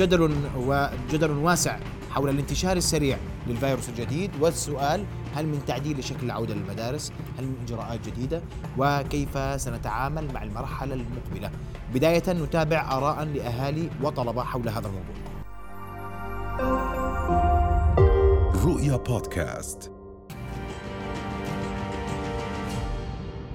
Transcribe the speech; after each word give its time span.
جدل 0.00 0.34
وجدل 0.56 1.30
واسع 1.30 1.78
حول 2.10 2.30
الانتشار 2.30 2.76
السريع 2.76 3.18
للفيروس 3.46 3.88
الجديد 3.88 4.30
والسؤال 4.40 5.04
هل 5.34 5.46
من 5.46 5.64
تعديل 5.66 5.98
لشكل 5.98 6.26
العودة 6.26 6.54
للمدارس؟ 6.54 7.12
هل 7.38 7.44
من 7.44 7.56
إجراءات 7.64 8.06
جديدة؟ 8.06 8.42
وكيف 8.78 9.60
سنتعامل 9.60 10.32
مع 10.34 10.42
المرحلة 10.42 10.94
المقبلة؟ 10.94 11.50
بداية 11.94 12.22
نتابع 12.28 12.96
آراء 12.96 13.24
لأهالي 13.24 13.90
وطلبة 14.02 14.42
حول 14.42 14.68
هذا 14.68 14.88
الموضوع. 14.88 15.14
رؤيا 18.64 18.96
بودكاست. 18.96 19.92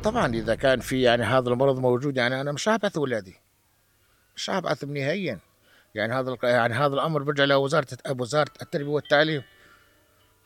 طبعا 0.04 0.34
إذا 0.34 0.55
كان 0.55 0.80
في 0.80 1.02
يعني 1.02 1.23
هذا 1.23 1.50
المرض 1.50 1.80
موجود 1.80 2.18
يعني 2.18 2.41
أنا 2.41 2.52
مش 2.52 2.70
هبعث 2.70 2.98
اولادي 2.98 3.36
مش 4.36 4.50
هبعثهم 4.50 4.98
نهائيا. 4.98 5.39
يعني 5.96 6.14
هذا 6.14 6.38
يعني 6.43 6.73
هذا 6.73 6.94
الأمر 6.94 7.23
برجع 7.23 7.44
لوزارة 7.44 7.88
وزارة 8.09 8.52
التربية 8.62 8.90
والتعليم. 8.90 9.41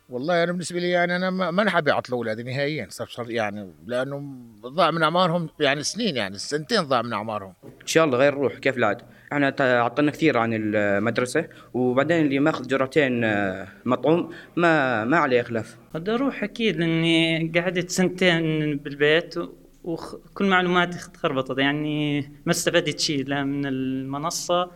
والله 0.09 0.43
أنا 0.43 0.51
بالنسبة 0.51 0.79
لي 0.79 0.89
يعني 0.89 1.15
أنا 1.15 1.29
ما 1.29 1.63
نحب 1.63 1.87
يعطلوا 1.87 2.19
اولادي 2.19 2.43
نهائيا 2.43 2.87
يعني 3.27 3.73
لأنه 3.85 4.33
ضاع 4.61 4.91
من 4.91 5.03
أعمارهم 5.03 5.49
يعني 5.59 5.83
سنين 5.83 6.15
يعني 6.15 6.37
سنتين 6.37 6.81
ضاع 6.81 7.01
من 7.01 7.13
أعمارهم. 7.13 7.53
إن 7.81 7.87
شاء 7.87 8.05
الله 8.05 8.17
غير 8.17 8.33
روح 8.33 8.53
كيف 8.53 8.77
العاده 8.77 9.05
إحنا 9.33 9.55
عطلنا 9.59 10.11
كثير 10.11 10.37
عن 10.37 10.53
المدرسة 10.53 11.47
وبعدين 11.73 12.25
اللي 12.25 12.39
ماخذ 12.39 12.67
جرعتين 12.67 13.23
آه، 13.23 13.67
مطعوم 13.85 14.29
ما 14.55 15.05
ما 15.05 15.17
عليه 15.17 15.41
خلاف 15.41 15.77
بدي 15.93 16.11
أروح 16.11 16.43
أكيد 16.43 16.77
لأني 16.77 17.51
قعدت 17.55 17.89
سنتين 17.89 18.77
بالبيت 18.77 19.35
وكل 19.83 20.45
معلوماتي 20.45 21.11
تخربطت 21.13 21.57
يعني 21.57 22.19
ما 22.45 22.51
استفدت 22.51 22.99
شيء 22.99 23.27
لا 23.27 23.43
من 23.43 23.65
المنصة 23.65 24.71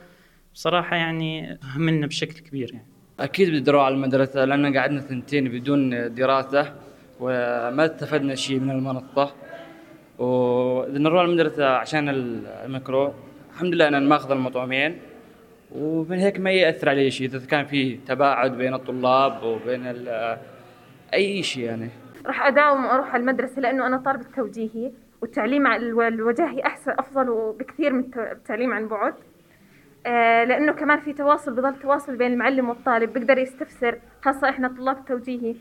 بصراحة 0.53 0.95
يعني 0.95 1.59
همنا 1.75 2.07
بشكل 2.07 2.39
كبير 2.39 2.73
يعني. 2.73 2.85
أكيد 3.20 3.49
بدي 3.49 3.71
أروح 3.71 3.84
على 3.84 3.96
المدرسة 3.96 4.46
لأن 4.46 4.77
قعدنا 4.77 5.01
سنتين 5.01 5.49
بدون 5.49 6.13
دراسة 6.13 6.73
وما 7.20 7.85
استفدنا 7.85 8.35
شيء 8.35 8.60
من 8.60 8.71
المنصه 8.71 9.34
وبدنا 10.20 10.99
نروح 10.99 11.21
على 11.21 11.32
المدرسة 11.32 11.65
عشان 11.65 12.10
الميكرو. 12.10 13.13
الحمد 13.54 13.73
لله 13.73 13.87
أنا 13.87 13.99
ماخذ 13.99 14.32
المطعمين 14.32 14.98
ومن 15.71 16.18
هيك 16.18 16.40
ما 16.40 16.51
يأثر 16.51 16.90
علي 16.90 17.12
شيء 17.12 17.27
إذا 17.27 17.45
كان 17.45 17.65
في 17.65 17.98
تباعد 17.98 18.57
بين 18.57 18.73
الطلاب 18.73 19.43
وبين 19.43 20.07
أي 21.13 21.43
شيء 21.43 21.63
يعني. 21.63 21.90
راح 22.26 22.45
أداوم 22.45 22.85
وأروح 22.85 23.13
على 23.13 23.21
المدرسة 23.21 23.62
لأنه 23.62 23.88
أنا 23.88 23.98
طالبة 23.98 24.26
توجيهي 24.35 24.91
والتعليم 25.21 25.67
الوجاهي 25.67 26.62
أحسن 26.65 26.91
أفضل 26.91 27.55
بكثير 27.60 27.93
من 27.93 28.04
التعليم 28.32 28.73
عن 28.73 28.88
بعد. 28.88 29.13
لأنه 30.05 30.73
كمان 30.73 31.01
في 31.01 31.13
تواصل 31.13 31.55
بضل 31.55 31.79
تواصل 31.82 32.18
بين 32.18 32.32
المعلم 32.32 32.70
والطالب 32.70 33.13
بيقدر 33.13 33.37
يستفسر. 33.37 33.99
خاصه 34.23 34.49
إحنا 34.49 34.68
طلاب 34.68 34.98
التوجيهي 34.98 35.55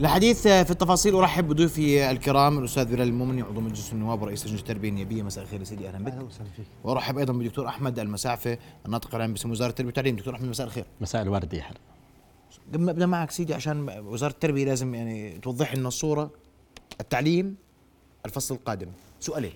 الحديث 0.00 0.42
في 0.42 0.70
التفاصيل 0.70 1.14
أرحب 1.14 1.48
بضيوفي 1.48 2.10
الكرام 2.10 2.58
الأستاذ 2.58 2.84
بلال 2.84 3.08
المؤمني 3.08 3.42
عضو 3.42 3.60
مجلس 3.60 3.92
النواب 3.92 4.22
ورئيس 4.22 4.46
لجنة 4.46 4.58
التربية 4.58 4.88
النيابية. 4.88 5.22
مساء 5.22 5.44
الخير 5.44 5.60
يا 5.60 5.64
سيدي 5.64 5.88
أهلا 5.88 5.98
بك. 5.98 6.12
أهلا 6.12 6.22
وسهلا 6.22 6.50
فيك. 6.56 6.66
وأرحب 6.84 7.18
أيضا 7.18 7.32
بالدكتور 7.32 7.68
أحمد 7.68 7.98
المساعفه 7.98 8.58
الناطق 8.86 9.14
العام 9.14 9.32
باسم 9.32 9.50
وزارة 9.50 9.70
التربية 9.70 9.86
والتعليم. 9.86 10.16
دكتور 10.16 10.34
أحمد 10.34 10.48
مساء 10.48 10.66
الخير. 10.66 10.84
مساء 11.00 11.22
الورد 11.22 11.54
يا 11.54 11.62
حلا 11.62 11.78
قبل 12.72 12.84
ما 12.84 12.90
أبدأ 12.90 13.06
معك 13.06 13.30
سيدي 13.30 13.54
عشان 13.54 14.02
وزارة 14.06 14.32
التربية 14.32 14.64
لازم 14.64 14.94
يعني 14.94 15.38
توضح 15.38 15.74
لنا 15.74 15.88
الصورة 15.88 16.30
التعليم 17.00 17.56
الفصل 18.26 18.54
القادم. 18.54 18.88
سؤالين. 19.20 19.54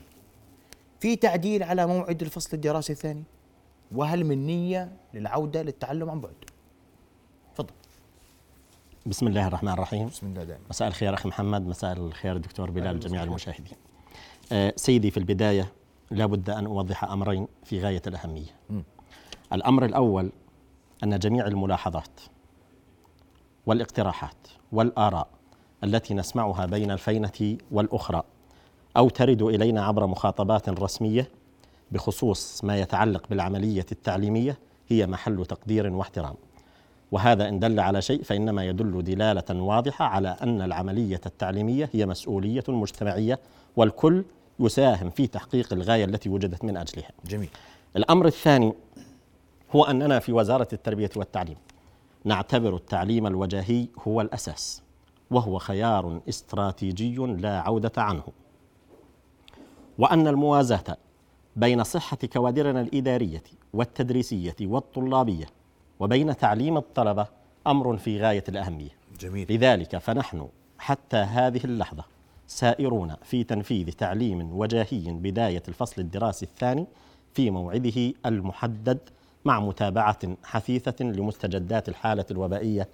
في 1.00 1.16
تعديل 1.16 1.62
على 1.62 1.86
موعد 1.86 2.22
الفصل 2.22 2.50
الدراسي 2.52 2.92
الثاني؟ 2.92 3.22
وهل 3.94 4.24
من 4.24 4.46
نية 4.46 4.92
للعودة 5.14 5.62
للتعلم 5.62 6.10
عن 6.10 6.20
بعد؟ 6.20 6.34
تفضل. 7.54 7.74
بسم 9.06 9.26
الله 9.26 9.46
الرحمن 9.46 9.72
الرحيم. 9.72 10.08
بسم 10.08 10.26
الله 10.26 10.44
دائما. 10.44 10.64
مساء 10.70 10.88
الخير 10.88 11.14
أخي 11.14 11.28
محمد 11.28 11.66
مساء 11.66 11.92
الخير 11.92 12.36
دكتور 12.36 12.70
بلال 12.70 13.00
جميع 13.00 13.22
المشاهدين. 13.22 13.76
آه 14.52 14.72
سيدي 14.76 15.10
في 15.10 15.16
البداية 15.16 15.72
لابد 16.10 16.50
أن 16.50 16.66
أوضح 16.66 17.04
أمرين 17.04 17.48
في 17.64 17.80
غاية 17.80 18.02
الأهمية. 18.06 18.50
م. 18.70 18.80
الأمر 19.52 19.84
الأول 19.84 20.32
أن 21.04 21.18
جميع 21.18 21.46
الملاحظات 21.46 22.20
والاقتراحات 23.66 24.48
والآراء 24.72 25.28
التي 25.84 26.14
نسمعها 26.14 26.66
بين 26.66 26.90
الفينة 26.90 27.58
والأخرى 27.70 28.22
أو 28.96 29.08
ترد 29.08 29.42
إلينا 29.42 29.84
عبر 29.84 30.06
مخاطبات 30.06 30.68
رسمية 30.68 31.30
بخصوص 31.92 32.64
ما 32.64 32.80
يتعلق 32.80 33.26
بالعملية 33.30 33.86
التعليمية 33.92 34.58
هي 34.88 35.06
محل 35.06 35.46
تقدير 35.46 35.92
واحترام 35.92 36.34
وهذا 37.12 37.48
إن 37.48 37.58
دل 37.58 37.80
على 37.80 38.02
شيء 38.02 38.22
فإنما 38.22 38.66
يدل 38.66 39.04
دلالة 39.04 39.62
واضحة 39.62 40.04
على 40.04 40.36
أن 40.42 40.62
العملية 40.62 41.20
التعليمية 41.26 41.90
هي 41.92 42.06
مسؤولية 42.06 42.64
مجتمعية 42.68 43.38
والكل 43.76 44.24
يساهم 44.60 45.10
في 45.10 45.26
تحقيق 45.26 45.72
الغاية 45.72 46.04
التي 46.04 46.28
وجدت 46.28 46.64
من 46.64 46.76
أجلها. 46.76 47.10
جميل. 47.24 47.48
الأمر 47.96 48.26
الثاني 48.26 48.72
هو 49.76 49.84
أننا 49.84 50.18
في 50.18 50.32
وزارة 50.32 50.68
التربية 50.72 51.10
والتعليم 51.16 51.56
نعتبر 52.24 52.76
التعليم 52.76 53.26
الوجاهي 53.26 53.86
هو 54.08 54.20
الأساس 54.20 54.82
وهو 55.30 55.58
خيار 55.58 56.20
استراتيجي 56.28 57.16
لا 57.16 57.60
عودة 57.60 57.92
عنه. 57.96 58.22
وأن 59.98 60.28
الموازاة 60.28 60.96
بين 61.58 61.84
صحة 61.84 62.16
كوادرنا 62.32 62.80
الإدارية 62.80 63.42
والتدريسية 63.72 64.56
والطلابية 64.60 65.46
وبين 66.00 66.36
تعليم 66.36 66.76
الطلبة 66.76 67.26
أمر 67.66 67.96
في 67.96 68.20
غاية 68.20 68.44
الأهمية. 68.48 68.90
جميل. 69.20 69.46
لذلك 69.52 69.98
فنحن 69.98 70.48
حتى 70.78 71.16
هذه 71.16 71.60
اللحظة 71.64 72.04
سائرون 72.46 73.14
في 73.22 73.44
تنفيذ 73.44 73.90
تعليم 73.90 74.58
وجاهي 74.58 75.12
بداية 75.12 75.62
الفصل 75.68 76.00
الدراسي 76.00 76.46
الثاني 76.46 76.86
في 77.34 77.50
موعده 77.50 78.12
المحدد 78.26 78.98
مع 79.44 79.60
متابعة 79.60 80.18
حثيثة 80.44 81.04
لمستجدات 81.04 81.88
الحالة 81.88 82.24
الوبائية 82.30 82.88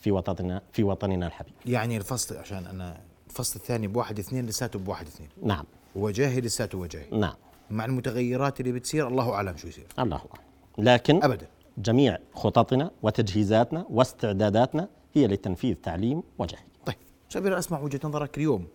في 0.00 0.10
وطننا 0.10 0.62
في 0.72 0.82
وطننا 0.82 1.26
الحبيب. 1.26 1.52
يعني 1.66 1.96
الفصل 1.96 2.36
عشان 2.36 2.66
أنا 2.66 3.00
الفصل 3.28 3.60
الثاني 3.60 3.86
بواحد 3.86 4.18
اثنين 4.18 4.46
لساته 4.46 4.78
بواحد 4.78 5.06
اثنين. 5.06 5.28
نعم. 5.42 5.64
وجاهي 5.96 6.40
لساته 6.40 6.78
وجاهي. 6.78 7.06
نعم. 7.12 7.34
مع 7.70 7.84
المتغيرات 7.84 8.60
اللي 8.60 8.72
بتصير 8.72 9.08
الله 9.08 9.34
أعلم 9.34 9.56
شو 9.56 9.68
يصير. 9.68 9.86
الله 9.98 10.16
أعلم. 10.16 10.48
لكن 10.78 11.22
ابدا 11.22 11.46
جميع 11.78 12.18
خططنا 12.34 12.90
وتجهيزاتنا 13.02 13.86
واستعداداتنا 13.90 14.88
هي 15.14 15.26
لتنفيذ 15.26 15.74
تعليم 15.74 16.22
وجاهي. 16.38 16.62
طيب، 16.86 16.96
سبيل 17.28 17.54
أسمع 17.54 17.80
وجهة 17.80 18.00
نظرك 18.04 18.38
اليوم. 18.38 18.66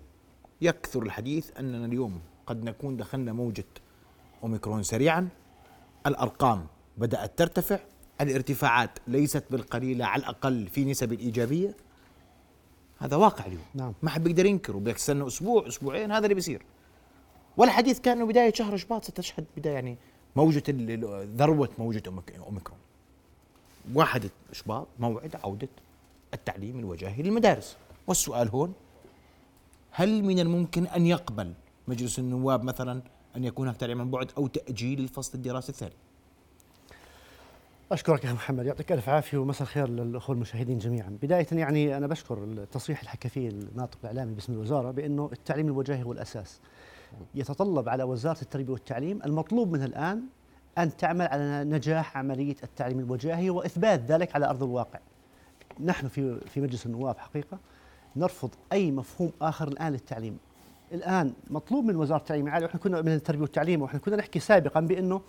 يكثر 0.62 1.04
الحديث 1.04 1.52
أننا 1.60 1.86
اليوم 1.86 2.20
قد 2.48 2.64
نكون 2.64 2.98
دخلنا 2.98 3.34
موجة 3.34 3.66
أوميكرون 4.44 4.84
سريعا 4.84 5.30
الأرقام 6.08 6.68
بدأت 6.98 7.38
ترتفع 7.38 7.80
الارتفاعات 8.22 9.00
ليست 9.08 9.44
بالقليله 9.52 10.06
على 10.06 10.20
الأقل 10.20 10.68
في 10.68 10.86
نسب 10.86 11.14
الايجابيه 11.14 11.76
هذا 12.98 13.16
واقع 13.16 13.46
اليوم 13.46 13.64
نعم. 13.74 13.94
ما 14.04 14.10
حد 14.10 14.24
بيقدر 14.24 14.46
ينكره 14.46 14.78
بيستنى 14.78 15.28
أسبوع 15.28 15.68
أسبوعين 15.68 16.12
هذا 16.12 16.24
اللي 16.24 16.36
بيصير 16.36 16.66
والحديث 17.58 18.00
كان 18.00 18.18
إنه 18.18 18.26
بداية 18.26 18.54
شهر 18.54 18.78
شباط 18.78 19.04
ستشهد 19.04 19.46
بداية 19.58 19.74
يعني 19.74 19.98
موجة 20.36 20.64
ذروة 21.38 21.70
موجة 21.78 22.04
أوميكرون 22.40 22.80
واحد 23.94 24.30
شباط 24.52 24.88
موعد 25.00 25.36
عودة 25.44 25.70
التعليم 26.34 26.80
الوجاهي 26.80 27.24
للمدارس 27.24 27.78
والسؤال 28.08 28.48
هون 28.50 28.74
هل 29.92 30.24
من 30.24 30.40
الممكن 30.40 30.88
أن 30.88 31.06
يقبل 31.06 31.54
مجلس 31.88 32.20
النواب 32.20 32.64
مثلا 32.64 33.02
أن 33.36 33.44
يكون 33.44 33.68
هناك 33.68 33.80
تعليم 33.80 34.02
عن 34.02 34.12
بعد 34.12 34.32
أو 34.38 34.48
تأجيل 34.48 35.00
الفصل 35.00 35.32
الدراسي 35.34 35.70
الثاني؟ 35.70 35.94
أشكرك 37.92 38.26
يا 38.26 38.34
محمد 38.34 38.66
يعطيك 38.66 38.92
ألف 38.92 39.10
عافية 39.10 39.38
ومساء 39.38 39.62
الخير 39.62 39.90
للأخوة 39.90 40.36
المشاهدين 40.36 40.80
جميعا، 40.80 41.18
بداية 41.22 41.48
يعني 41.52 41.98
أنا 41.98 42.08
بشكر 42.08 42.44
التصريح 42.44 43.02
فيه 43.28 43.50
الناطق 43.50 43.98
الإعلامي 44.04 44.34
باسم 44.34 44.54
الوزارة 44.54 44.92
بأنه 44.92 45.30
التعليم 45.34 45.68
الوجاهي 45.68 46.04
هو 46.04 46.12
الأساس. 46.12 46.60
يتطلب 47.36 47.90
على 47.90 48.04
وزارة 48.04 48.42
التربية 48.42 48.74
والتعليم 48.74 49.20
المطلوب 49.26 49.72
منها 49.72 49.86
الآن 49.86 50.24
أن 50.78 50.98
تعمل 50.98 51.28
على 51.28 51.64
نجاح 51.64 52.18
عملية 52.18 52.56
التعليم 52.64 53.00
الوجاهي 53.00 53.50
وإثبات 53.50 54.00
ذلك 54.00 54.36
على 54.36 54.50
أرض 54.50 54.64
الواقع. 54.64 55.00
نحن 55.80 56.08
في 56.08 56.40
في 56.40 56.62
مجلس 56.62 56.86
النواب 56.86 57.18
حقيقة 57.18 57.58
نرفض 58.16 58.50
أي 58.74 58.92
مفهوم 58.92 59.32
آخر 59.42 59.68
الآن 59.68 59.92
للتعليم. 59.92 60.38
الآن 60.92 61.34
مطلوب 61.50 61.86
من 61.86 61.96
وزارة 61.96 62.20
التعليم 62.20 62.48
العالي 62.48 62.66
وإحنا 62.66 62.80
كنا 62.80 63.02
من 63.02 63.14
التربية 63.14 63.42
والتعليم 63.42 63.82
وإحنا 63.82 64.00
كنا 64.00 64.16
نحكي 64.16 64.40
سابقا 64.40 64.80
بأنه 64.80 65.22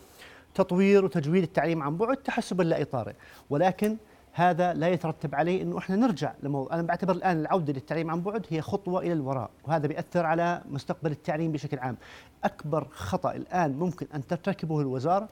تطوير 0.55 1.05
وتجويد 1.05 1.43
التعليم 1.43 1.83
عن 1.83 1.97
بعد 1.97 2.17
تحسبا 2.17 2.63
لا 2.63 2.83
اطاري 2.83 3.13
ولكن 3.51 3.97
هذا 4.37 4.75
لا 4.75 4.89
يترتب 4.89 5.35
عليه 5.35 5.63
إنه 5.63 5.79
إحنا 5.79 5.97
نرجع 5.97 6.35
لموضوع. 6.43 6.75
أنا 6.75 6.83
بعتبر 6.83 7.13
الآن 7.13 7.41
العودة 7.41 7.73
للتعليم 7.73 8.11
عن 8.11 8.21
بعد 8.21 8.47
هي 8.51 8.61
خطوة 8.61 9.01
إلى 9.01 9.13
الوراء 9.13 9.51
وهذا 9.65 9.87
بيأثر 9.87 10.27
على 10.27 10.63
مستقبل 10.71 11.11
التعليم 11.11 11.53
بشكل 11.53 11.79
عام. 11.79 11.97
أكبر 12.45 12.89
خطأ 12.91 13.33
الآن 13.33 13.73
ممكن 13.73 14.07
أن 14.15 14.27
ترتكبه 14.27 14.81
الوزارة 14.81 15.29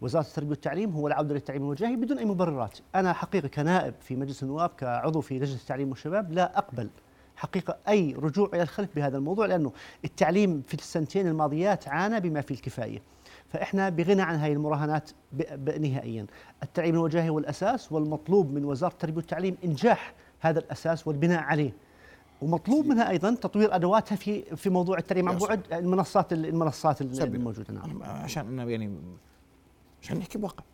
وزارة 0.00 0.24
التربية 0.24 0.50
والتعليم 0.50 0.90
هو 0.90 1.08
العودة 1.08 1.34
للتعليم 1.34 1.62
الوجاهي 1.62 1.96
بدون 1.96 2.18
أي 2.18 2.24
مبررات، 2.24 2.78
أنا 2.94 3.12
حقيقة 3.12 3.48
كنائب 3.48 3.94
في 4.00 4.16
مجلس 4.16 4.42
النواب 4.42 4.70
كعضو 4.70 5.20
في 5.20 5.38
لجنة 5.38 5.56
التعليم 5.56 5.90
والشباب 5.90 6.32
لا 6.32 6.58
أقبل 6.58 6.90
حقيقة 7.36 7.76
أي 7.88 8.14
رجوع 8.18 8.48
إلى 8.54 8.62
الخلف 8.62 8.94
بهذا 8.96 9.16
الموضوع 9.16 9.46
لأنه 9.46 9.72
التعليم 10.04 10.62
في 10.66 10.74
السنتين 10.74 11.26
الماضيات 11.26 11.88
عانى 11.88 12.20
بما 12.20 12.40
فيه 12.40 12.54
الكفاية. 12.54 13.02
فإحنا 13.50 13.88
بغنى 13.88 14.22
عن 14.22 14.34
هذه 14.34 14.52
المراهنات 14.52 15.10
نهائيا. 15.80 16.26
التعليم 16.62 16.94
الوجاهي 16.94 17.28
هو 17.28 17.38
الأساس 17.38 17.92
والمطلوب 17.92 18.52
من 18.52 18.64
وزارة 18.64 18.92
التربيه 18.92 19.16
والتعليم 19.16 19.56
إنجاح 19.64 20.14
هذا 20.40 20.58
الأساس 20.58 21.06
والبناء 21.06 21.40
عليه. 21.40 21.72
ومطلوب 22.42 22.86
منها 22.86 23.10
أيضا 23.10 23.34
تطوير 23.34 23.74
أدواتها 23.74 24.16
في 24.16 24.56
في 24.56 24.70
موضوع 24.70 24.98
التعليم 24.98 25.28
عن 25.28 25.38
بعد 25.38 25.72
المنصات 25.72 26.32
المنصات. 26.32 27.02
الموجودة 27.02 27.74
نعم. 27.74 28.02
عشان 28.02 28.46
أنا 28.46 28.70
يعني 28.70 28.98
عشان 30.02 30.18
نحكي 30.18 30.38
بواقع 30.38 30.64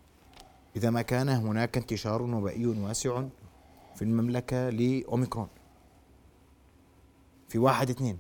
إذا 0.76 0.90
ما 0.90 1.02
كان 1.02 1.29
هناك 1.29 1.76
انتشار 1.76 2.22
وبائي 2.22 2.67
واسع 2.67 3.25
في 3.94 4.02
المملكة 4.02 4.70
لأوميكرون 4.70 5.49
في 7.49 7.58
واحد 7.58 7.90
اثنين 7.90 8.19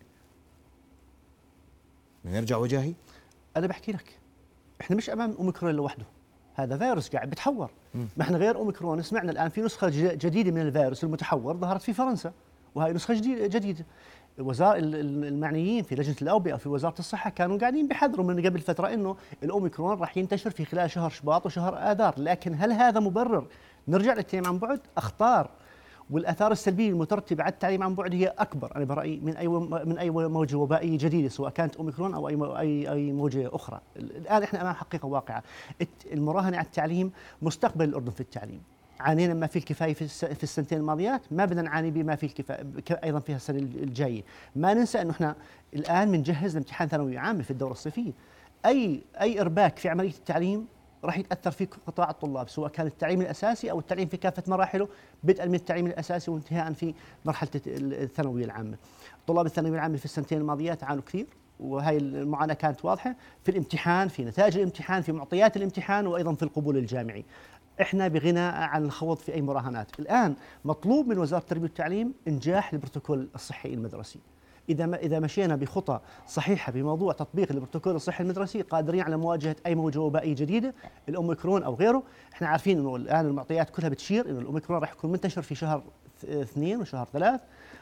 نرجع 2.24 2.56
وجاهي 2.56 2.94
أنا 3.56 3.66
بحكي 3.66 3.92
لك 3.92 4.18
إحنا 4.80 4.96
مش 4.96 5.10
أمام 5.10 5.34
أوميكرون 5.38 5.74
لوحده. 5.74 6.04
هذا 6.54 6.78
فيروس 6.78 7.08
قاعد 7.08 7.30
بيتحور. 7.30 7.70
ما 7.94 8.22
إحنا 8.22 8.38
غير 8.38 8.56
أوميكرون. 8.56 9.02
سمعنا 9.02 9.32
الآن 9.32 9.48
في 9.48 9.60
نسخة 9.60 9.88
جديدة 9.94 10.50
من 10.50 10.60
الفيروس 10.60 11.04
المتحور 11.04 11.56
ظهرت 11.56 11.82
في 11.82 11.92
فرنسا 11.92 12.32
وهي 12.74 12.92
نسخة 12.92 13.14
جديدة. 13.24 13.84
وزارة 14.38 14.78
المعنيين 14.78 15.82
في 15.82 15.94
لجنة 15.94 16.16
الأوبئة 16.22 16.54
وفي 16.54 16.68
وزارة 16.68 16.98
الصحة 16.98 17.30
كانوا 17.30 17.58
قاعدين 17.58 17.88
بيحذروا 17.88 18.26
من 18.26 18.46
قبل 18.46 18.60
فترة 18.60 18.94
إنه 18.94 19.16
الأوميكرون 19.42 19.98
راح 19.98 20.16
ينتشر 20.16 20.50
في 20.50 20.64
خلال 20.64 20.90
شهر 20.90 21.10
شباط 21.10 21.46
وشهر 21.46 21.78
آذار. 21.78 22.14
لكن 22.16 22.54
هل 22.54 22.72
هذا 22.72 23.00
مبرر؟ 23.00 23.46
نرجع 23.88 24.14
للتعليم 24.14 24.46
عن 24.46 24.58
بعد. 24.58 24.80
أخطار 24.96 25.50
والآثار 26.10 26.52
السلبية 26.52 26.88
المترتبة 26.90 27.42
على 27.44 27.52
التعليم 27.52 27.82
عن 27.82 27.94
بعد 27.94 28.14
هي 28.14 28.26
أكبر. 28.26 28.76
أنا 28.76 28.84
برأيي 28.84 29.20
من 29.22 29.36
أي 29.36 29.48
من 29.84 29.98
أي 29.98 30.10
موجة 30.10 30.56
وبائيه 30.56 30.98
جديدة 30.98 31.28
سواء 31.28 31.50
كانت 31.50 31.76
أوميكرون 31.76 32.14
أو 32.14 32.28
أي 32.28 32.34
اي 32.60 32.92
أي 32.92 33.12
موجة 33.12 33.50
أخرى. 33.52 33.80
الآن 33.96 34.42
إحنا 34.42 34.62
أمام 34.62 34.74
حقيقة 34.74 35.06
واقعة. 35.06 35.42
المراهنة 36.12 36.56
على 36.56 36.66
التعليم 36.66 37.12
مستقبل 37.42 37.84
الأردن 37.88 38.10
في 38.10 38.20
التعليم. 38.20 38.60
عانينا 39.00 39.34
ما 39.34 39.46
فيه 39.46 39.60
الكفاية 39.60 39.94
في 39.94 40.02
الس- 40.02 40.24
في 40.24 40.42
السنتين 40.42 40.78
الماضيات 40.78 41.20
ما 41.30 41.44
بدنا 41.44 41.62
نعاني 41.62 41.90
بما 41.90 42.16
فيه 42.16 42.26
الكفايه 42.26 43.00
أيضا 43.04 43.18
في 43.20 43.34
السنة 43.34 43.58
الجاية. 43.58 44.22
ما 44.56 44.74
ننسى 44.74 45.02
إنه 45.02 45.10
إحنا 45.10 45.36
الآن 45.74 46.12
بنجهز 46.12 46.54
لامتحان 46.54 46.88
ثانوي 46.88 47.18
عامة 47.18 47.42
في 47.42 47.50
الدورة 47.50 47.72
الصيفية. 47.72 48.12
اي 48.66 49.00
أي 49.20 49.40
إرباك 49.40 49.78
في 49.78 49.88
عملية 49.88 50.10
التعليم 50.10 50.66
راح 51.06 51.18
يتأثر 51.18 51.50
في 51.50 51.64
قطاع 51.86 52.10
الطلاب 52.10 52.48
سواء 52.48 52.70
كان 52.70 52.86
التعليم 52.86 53.20
الأساسي 53.20 53.70
أو 53.70 53.78
التعليم 53.78 54.08
في 54.08 54.16
كافة 54.16 54.42
مراحله 54.46 54.88
بدءا 55.24 55.46
من 55.46 55.54
التعليم 55.54 55.86
الأساسي 55.86 56.30
وانتهاء 56.30 56.72
في 56.72 56.94
مرحلة 57.24 57.50
الثانوية 57.66 58.44
العامة. 58.44 58.76
طلاب 59.26 59.46
الثانوية 59.46 59.74
العامة 59.74 59.96
في 59.96 60.04
السنتين 60.04 60.38
الماضيات 60.38 60.84
عانوا 60.84 61.02
كثير 61.02 61.26
وهي 61.60 61.96
المعاناة 61.96 62.54
كانت 62.54 62.84
واضحة 62.84 63.16
في 63.44 63.50
الامتحان 63.50 64.08
في 64.08 64.24
نتائج 64.24 64.56
الامتحان 64.56 65.02
في 65.02 65.12
معطيات 65.12 65.56
الامتحان 65.56 66.06
وأيضا 66.06 66.34
في 66.34 66.42
القبول 66.42 66.76
الجامعي. 66.76 67.24
إحنا 67.80 68.08
بغنى 68.08 68.40
عن 68.40 68.84
الخوض 68.84 69.16
في 69.16 69.34
أي 69.34 69.42
مراهنات، 69.42 70.00
الآن 70.00 70.34
مطلوب 70.64 71.08
من 71.08 71.18
وزارة 71.18 71.40
التربية 71.40 71.62
والتعليم 71.62 72.14
إنجاح 72.28 72.72
البروتوكول 72.72 73.28
الصحي 73.34 73.74
المدرسي. 73.74 74.18
إذا 74.68 74.86
ما 74.86 74.96
إذا 74.96 75.18
مشينا 75.20 75.56
بخطى 75.56 76.00
صحيحة 76.26 76.72
بموضوع 76.72 77.12
تطبيق 77.12 77.52
البروتوكول 77.52 77.94
الصحي 77.94 78.22
المدرسي 78.24 78.62
قادرين 78.62 79.00
على 79.00 79.16
مواجهه 79.16 79.56
أي 79.66 79.74
موجة 79.74 80.00
وبائيه 80.00 80.34
جديده 80.34 80.74
الأوميكرون 81.08 81.62
أو 81.62 81.74
غيره. 81.74 82.02
إحنا 82.32 82.48
عارفين 82.48 82.78
إنه 82.78 82.96
الآن 82.96 83.26
المعطيات 83.26 83.70
كلها 83.70 83.88
بتشير 83.88 84.30
إنه 84.30 84.38
الأوميكرون 84.38 84.78
راح 84.80 84.92
يكون 84.92 85.12
منتشر 85.12 85.42
في 85.42 85.54
شهر 85.54 85.82
اثنين 86.24 86.80
وشهر 86.80 87.06
ثلاث. 87.12 87.40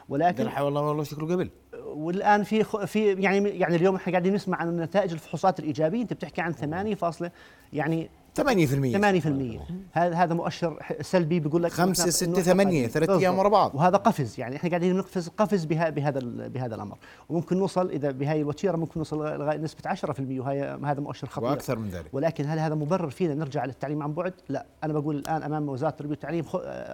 ولكن 0.09 0.43
والله 0.61 0.81
والله 0.81 1.03
شكله 1.03 1.33
قبل. 1.35 1.49
والآن 1.85 2.43
في 2.43 2.63
خ- 2.63 2.85
في 2.85 3.13
يعني 3.13 3.49
يعني 3.49 3.75
اليوم 3.75 3.95
إحنا 3.95 4.11
قاعدين 4.13 4.33
نسمع 4.33 4.57
عن 4.57 4.77
نتائج 4.77 5.11
الفحوصات 5.11 5.59
الإيجابية. 5.59 6.01
أنت 6.01 6.13
بتحكي 6.13 6.41
عن 6.41 6.51
8 6.53 6.95
فاصلة 6.95 7.31
يعني 7.73 8.09
8% 8.35 8.41
8% 8.41 9.59
هذا 9.91 10.15
هذا 10.15 10.33
مؤشر 10.33 10.79
سلبي 11.01 11.39
بيقول 11.39 11.63
لك 11.63 11.71
خمسة، 11.71 12.03
إنه 12.03 12.11
ستة، 12.11 12.31
إحنا 12.31 12.43
ثمانية، 12.43 12.87
قادمين. 12.87 12.89
ثلاث 12.89 13.09
أيام 13.09 13.19
بالضبط. 13.19 13.39
ورا 13.39 13.49
بعض. 13.49 13.75
وهذا 13.75 13.97
قفز 13.97 14.39
يعني 14.39 14.55
إحنا 14.55 14.69
قاعدين 14.69 14.95
نقفز 14.95 15.27
قفز 15.27 15.65
بها 15.65 15.89
بهذا 15.89 16.19
بهذا 16.47 16.75
الأمر 16.75 16.97
وممكن 17.29 17.57
نوصل 17.57 17.89
إذا 17.89 18.11
بهاي 18.11 18.41
الوتيرة 18.41 18.75
ممكن 18.77 18.99
نوصل 18.99 19.17
لغاية 19.17 19.57
نسبة 19.57 19.89
10% 19.89 20.39
وهي 20.39 20.79
هذا 20.83 20.99
مؤشر 20.99 21.27
خطير 21.27 21.49
وأكثر 21.49 21.79
من 21.79 21.89
ذلك. 21.89 22.13
ولكن 22.13 22.45
هل 22.45 22.59
هذا 22.59 22.75
مبرر 22.75 23.09
فينا 23.09 23.33
نرجع 23.33 23.65
للتعليم 23.65 24.03
عن 24.03 24.13
بعد؟ 24.13 24.33
لا 24.49 24.65
أنا 24.83 24.93
بقول 24.93 25.15
الآن 25.15 25.43
أمام 25.43 25.69
وزارة 25.69 25.91
التربيه 25.91 26.11
والتعليم 26.11 26.45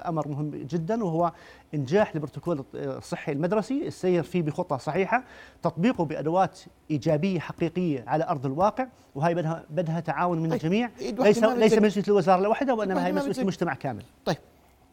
أمر 0.07 0.27
مهم 0.27 0.49
جدا 0.49 1.03
وهو 1.03 1.31
إنجاح 1.73 2.13
البروتوكول 2.15 2.65
الصحي 2.75 3.31
المدرسي 3.31 3.88
السير 3.88 4.23
فيه 4.23 4.41
بخطى 4.41 4.79
صحيحة 4.79 5.23
تطبيقه 5.62 6.06
بأدوات 6.06 6.59
إيجابية 6.91 7.39
حقيقية 7.39 8.03
على 8.07 8.23
أرض 8.23 8.45
الواقع 8.45 8.88
وهي 9.15 9.35
بدها 9.35 9.65
بدها 9.69 10.00
تعاون 10.00 10.39
من 10.39 10.50
طيب، 10.50 10.53
الجميع 10.53 10.89
ليس 11.00 11.44
ليس. 11.44 11.73
مسؤوليه 11.73 12.07
الوزارة 12.07 12.41
لوحدها 12.41 12.73
وإنما 12.73 12.95
واحدة 12.95 13.21
هي 13.21 13.25
بتزيد. 13.27 13.39
المجتمع 13.39 13.73
كامل 13.73 14.03
طيب 14.25 14.38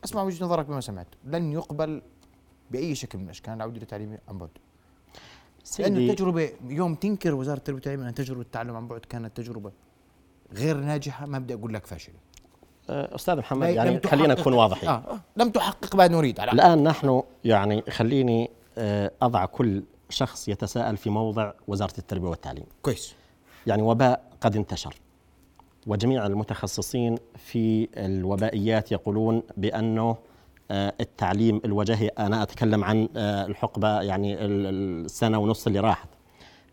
أسمع 0.05 0.23
وجهة 0.23 0.45
نظرك 0.45 0.67
بما 0.67 0.81
سمعت 0.81 1.07
لن 1.25 1.53
يقبل 1.53 2.03
بأي 2.71 2.95
شكل 2.95 3.19
من 3.19 3.25
الأشكال 3.25 3.55
العودة 3.55 3.79
للتعليم 3.79 4.19
عن 4.29 4.39
بعد 4.39 4.51
لأنه 5.79 5.99
التجربة 5.99 6.51
يوم 6.69 6.95
تنكر 6.95 7.35
وزارة 7.35 7.59
التربية 7.59 7.75
والتعليم 7.77 8.01
أن 8.01 8.15
تجربة 8.15 8.41
التعلم 8.41 8.77
عن 8.77 8.89
بعد 8.89 9.01
كانت 9.01 9.37
تجربة 9.37 9.73
غير 10.53 10.77
ناجحة 10.77 11.27
ما 11.27 11.39
بدي 11.39 11.55
أقول 11.55 11.75
لك 11.75 11.87
فاشلة 11.87 12.15
أستاذ 12.91 13.37
محمد 13.37 13.69
يعني 13.69 14.01
خلينا 14.07 14.35
نكون 14.35 14.53
واضحين 14.53 14.89
آه. 14.89 14.93
آه. 14.93 15.21
لم 15.37 15.51
تحقق 15.51 15.97
ما 15.97 16.09
نريد 16.09 16.41
على 16.41 16.53
الآن 16.53 16.83
نحن 16.83 17.23
يعني 17.45 17.83
خليني 17.91 18.51
آه، 18.79 19.11
أضع 19.23 19.45
كل 19.45 19.83
شخص 20.11 20.49
يتساءل 20.49 20.97
في 20.97 21.11
موضع 21.11 21.53
وزارة 21.69 21.95
التربية 21.99 22.29
والتعليم 22.29 22.65
كويس 22.83 23.15
يعني 23.67 23.83
وباء 23.83 24.23
قد 24.41 24.57
انتشر 24.57 24.95
وجميع 25.87 26.27
المتخصصين 26.27 27.19
في 27.37 27.89
الوبائيات 27.97 28.93
يقولون 28.93 29.43
بأنه 29.57 30.17
آه، 30.71 30.93
التعليم 31.01 31.61
الوجاهي 31.65 32.09
أنا 32.09 32.43
أتكلم 32.43 32.85
عن 32.85 33.09
آه، 33.17 33.47
الحقبة 33.47 34.01
يعني 34.03 34.35
ال- 34.45 34.67
السنة 35.05 35.39
ونص 35.39 35.67
اللي 35.67 35.81
راحت 35.81 36.09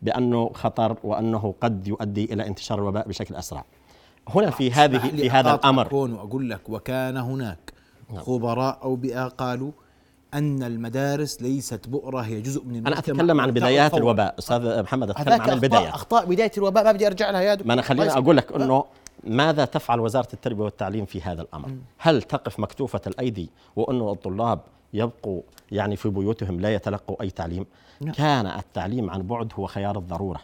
بأنه 0.02 0.50
خطر 0.54 0.98
وأنه 1.04 1.54
قد 1.62 1.88
يؤدي 1.88 2.34
إلى 2.34 2.48
انتشار 2.48 2.80
الوباء 2.80 3.08
بشكل 3.08 3.36
أسرع 3.36 3.66
هنا 4.30 4.50
في 4.50 4.72
هذه 4.72 4.98
في 4.98 5.30
هذا 5.30 5.60
هون 5.64 6.14
وأقول 6.14 6.50
لك 6.50 6.70
وكان 6.70 7.18
هناك 7.18 7.74
خبراء 8.18 8.80
أوبئة 8.84 9.28
قالوا 9.28 9.72
أن 10.34 10.64
المدارس 10.64 11.42
ليست 11.42 11.88
بؤرة 11.88 12.20
هي 12.20 12.42
جزء 12.42 12.64
من 12.64 12.76
المجتمع. 12.76 13.00
أتكلم 13.00 13.42
عن 13.42 13.52
بدايات 13.52 13.92
تطور. 13.92 14.02
الوباء. 14.02 14.36
أستاذ 14.40 14.84
محمد 14.84 15.12
هذاك 15.18 15.42
عن 15.42 15.50
البدايات 15.50 15.94
أخطاء 15.94 16.26
بداية 16.26 16.52
الوباء 16.58 16.84
ما 16.84 16.92
بدي 16.92 17.08
أرجع 17.08 17.30
لها 17.30 17.42
يا 17.42 17.54
دكتور 17.54 17.68
ما 17.68 17.74
أنا 17.74 17.82
خليني 17.82 18.04
الله 18.04 18.18
أقول 18.18 18.38
لك. 18.38 18.52
أنه 18.52 18.86
ماذا 19.24 19.66
تفعل 19.66 20.00
وزارة 20.00 20.28
التربية 20.34 20.64
والتعليم 20.64 21.06
في 21.06 21.22
هذا 21.22 21.42
الأمر؟ 21.42 21.70
هل 21.98 22.22
تقف 22.22 22.60
مكتوفة 22.60 23.02
الأيدي 23.08 23.50
وأنه 23.76 24.12
الطلاب 24.12 24.60
يبقوا 24.94 25.42
يعني 25.72 25.96
في 25.96 26.10
بيوتهم 26.10 26.60
لا 26.60 26.74
يتلقوا 26.74 27.22
أي 27.22 27.30
تعليم؟ 27.30 27.66
كان 28.18 28.48
التعليم 28.48 29.10
عن 29.10 29.22
بعد 29.22 29.52
هو 29.56 29.68
خيار 29.68 29.98
الضرورة 29.98 30.42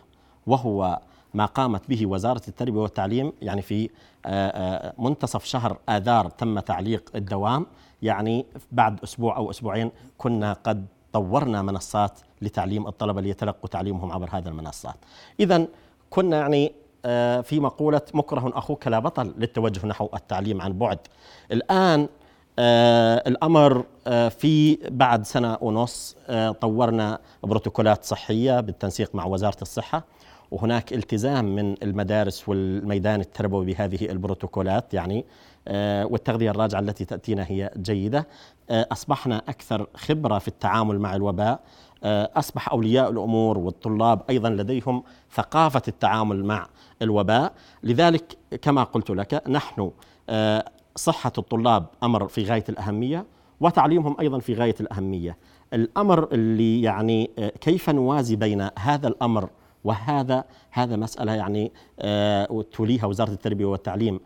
وهو 0.47 1.00
ما 1.33 1.45
قامت 1.45 1.89
به 1.89 2.05
وزارة 2.05 2.41
التربية 2.47 2.79
والتعليم 2.79 3.33
يعني 3.41 3.61
في 3.61 3.89
آه، 4.25 4.47
آه، 4.50 4.93
منتصف 4.97 5.45
شهر 5.45 5.77
آذار 5.89 6.29
تم 6.29 6.59
تعليق 6.59 7.09
الدوام. 7.15 7.65
يعني 8.01 8.45
بعد 8.71 9.03
أسبوع 9.03 9.38
أو 9.38 9.50
أسبوعين 9.50 9.91
كنا 10.17 10.53
قد 10.53 10.85
طورنا 11.13 11.61
منصات 11.61 12.19
لتعليم 12.41 12.88
الطلبة 12.88 13.21
ليتلقوا 13.21 13.69
تعليمهم 13.69 14.11
عبر 14.11 14.29
هذه 14.31 14.47
المنصات. 14.47 14.95
إذا 15.39 15.67
كنا 16.09 16.38
يعني 16.38 16.71
آه، 17.05 17.41
في 17.41 17.59
مقولة 17.59 18.01
مكره 18.13 18.57
أخوك 18.57 18.88
لا 18.88 19.00
بطل 19.00 19.33
للتوجه 19.38 19.88
نحو 19.88 20.09
التعليم 20.13 20.61
عن 20.61 20.73
بعد. 20.73 21.00
الآن 21.51 22.07
آه 22.59 23.23
في 24.29 24.75
بعد 24.89 25.25
سنة 25.25 25.57
ونص 25.61 26.15
طورنا 26.61 27.19
بروتوكولات 27.43 28.05
صحية 28.05 28.59
بالتنسيق 28.59 29.15
مع 29.15 29.25
وزارة 29.25 29.61
الصحة. 29.61 30.03
وهناك 30.51 30.93
التزام 30.93 31.55
من 31.55 31.75
المدارس 31.84 32.50
والميدان 32.50 33.20
التربوي 33.22 33.65
بهذه 33.65 34.05
البروتوكولات 34.12 34.93
يعني 34.93 35.25
آه 35.67 36.05
والتغذية 36.05 36.51
الراجعة 36.51 36.79
التي 36.79 37.05
تأتينا 37.05 37.46
هي 37.48 37.72
جيدة. 37.77 38.27
آه 38.70 38.88
أصبحنا 38.91 39.38
أكثر 39.38 39.88
خبرة 39.96 40.39
في 40.39 40.48
التعامل 40.48 41.00
مع 41.00 41.15
الوباء. 41.15 41.60
آه 42.03 42.29
أصبح 42.36 42.72
أولياء 42.72 43.10
الأمور 43.10 43.58
والطلاب 43.58 44.22
أيضا 44.29 44.50
لديهم 44.50 45.03
ثقافة 45.34 45.81
التعامل 45.88 46.46
مع 46.46 46.67
الوباء. 47.01 47.53
لذلك 47.84 48.38
كما 48.62 48.84
قلت 48.84 49.10
لك 49.12 49.43
نحن 49.48 49.91
صحة 50.96 51.34
الطلاب 51.38 51.86
أمر 52.03 52.27
في 52.27 52.43
غاية 52.43 52.63
الأهمية 52.70 53.25
وتعليمهم 53.60 54.15
أيضا 54.20 54.39
في 54.39 54.53
غاية 54.53 54.75
الأهمية. 54.79 55.38
الأمر 55.74 56.27
اللي 56.31 56.81
يعني 56.81 57.29
كيف 57.62 57.89
نوازي 57.89 58.36
بين 58.36 58.70
هذا 58.79 59.08
الأمر 59.08 59.50
وهذا 59.83 60.43
هذا 60.71 60.95
مسألة 60.95 61.31
يعني 61.33 61.71
آه، 62.00 62.65
توليها 62.71 63.05
وزارة 63.05 63.31
التربية 63.31 63.65
والتعليم 63.65 64.19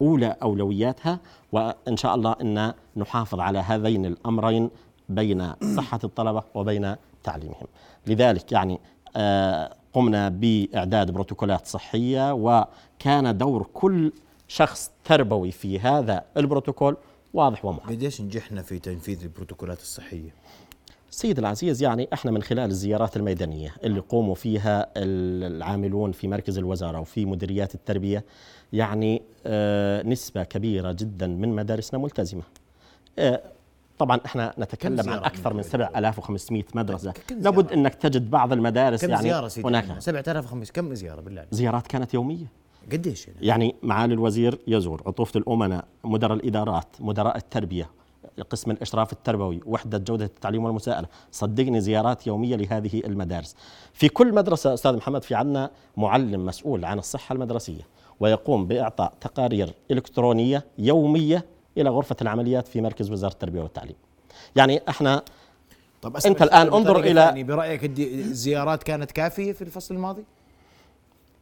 أولى 0.00 0.36
أولوياتها 0.42 1.20
وإن 1.52 1.96
شاء 1.96 2.14
الله 2.14 2.36
إن 2.40 2.72
نحافظ 2.96 3.40
على 3.40 3.58
هذين 3.58 4.06
الأمرين 4.06 4.70
بين 5.08 5.52
صحة 5.76 6.00
الطلبة 6.04 6.42
وبين 6.54 6.96
تعليمهم. 7.24 7.66
لذلك 8.06 8.52
يعني 8.52 8.80
آه، 9.16 9.74
قمنا 9.92 10.28
بإعداد 10.28 11.10
بروتوكولات 11.10 11.66
صحية 11.66 12.32
وكان 12.34 13.38
دور 13.38 13.66
كل 13.74 14.12
شخص 14.48 14.90
تربوي 15.04 15.50
في 15.50 15.78
هذا 15.78 16.24
البروتوكول 16.36 16.96
واضح 17.34 17.64
ومحدد. 17.64 17.92
قديش 17.92 18.20
نجحنا 18.20 18.62
في 18.62 18.78
تنفيذ 18.78 19.22
البروتوكولات 19.22 19.80
الصحية؟ 19.80 20.39
سيد 21.10 21.38
العزيز 21.38 21.82
يعني 21.82 22.08
إحنا 22.12 22.30
من 22.30 22.42
خلال 22.42 22.70
الزيارات 22.70 23.16
الميدانية 23.16 23.74
اللي 23.84 24.00
قوموا 24.00 24.34
فيها 24.34 24.86
العاملون 24.96 26.12
في 26.12 26.28
مركز 26.28 26.58
الوزارة 26.58 27.00
وفي 27.00 27.24
مديريات 27.26 27.74
التربية 27.74 28.24
يعني 28.72 29.22
آه 29.46 30.02
نسبة 30.02 30.42
كبيرة 30.42 30.92
جدا 30.92 31.26
من 31.26 31.48
مدارسنا 31.48 32.00
ملتزمة. 32.00 32.42
آه 33.18 33.42
طبعا 33.98 34.20
إحنا 34.26 34.54
نتكلم 34.58 35.10
عن 35.10 35.18
أكثر 35.18 35.54
من 35.54 35.62
7500 35.62 36.64
مدرسة 36.74 37.14
لابد 37.30 37.72
إنك 37.72 37.94
تجد 37.94 38.30
بعض 38.30 38.52
المدارس 38.52 39.04
كم 39.04 39.10
يعني 39.10 39.22
زيارة 39.22 39.48
سيدي 39.48 39.68
هناك 39.68 39.98
7500 39.98 40.66
كم 40.74 40.94
زيارة 40.94 41.20
بالله؟ 41.20 41.46
زيارات 41.50 41.86
كانت 41.86 42.14
يومية 42.14 42.46
قديش 42.92 43.28
يعني؟ 43.28 43.38
يعني 43.46 43.74
معالي 43.82 44.14
الوزير 44.14 44.58
يزور 44.66 45.02
عطوفة 45.06 45.38
الأمناء 45.38 45.84
مدراء 46.04 46.36
الإدارات 46.36 46.86
مدراء 47.00 47.36
التربية 47.36 47.90
قسم 48.50 48.70
الإشراف 48.70 49.12
التربوي 49.12 49.60
وحدة 49.66 49.98
جودة 49.98 50.24
التعليم 50.24 50.64
والمساءلة. 50.64 51.08
صدقني 51.32 51.80
زيارات 51.80 52.26
يومية 52.26 52.56
لهذه 52.56 53.02
المدارس. 53.04 53.56
في 53.92 54.08
كل 54.08 54.34
مدرسة 54.34 54.74
أستاذ 54.74 54.96
محمد 54.96 55.22
في 55.22 55.34
عنا 55.34 55.70
معلم 55.96 56.46
مسؤول 56.46 56.84
عن 56.84 56.98
الصحة 56.98 57.32
المدرسية 57.32 57.82
ويقوم 58.20 58.66
بإعطاء 58.66 59.12
تقارير 59.20 59.74
إلكترونية 59.90 60.64
يومية 60.78 61.44
إلى 61.78 61.90
غرفة 61.90 62.16
العمليات 62.22 62.68
في 62.68 62.80
مركز 62.80 63.10
وزارة 63.10 63.32
التربية 63.32 63.60
والتعليم. 63.60 63.96
يعني 64.56 64.82
إحنا 64.88 65.22
طب 66.02 66.16
أنت 66.26 66.42
الآن 66.42 66.66
انظر 66.66 66.98
إلى 66.98 67.20
يعني 67.20 67.44
برأيك 67.44 67.98
الزيارات 67.98 68.82
كانت 68.82 69.12
كافية 69.12 69.52
في 69.52 69.62
الفصل 69.62 69.94
الماضي؟ 69.94 70.24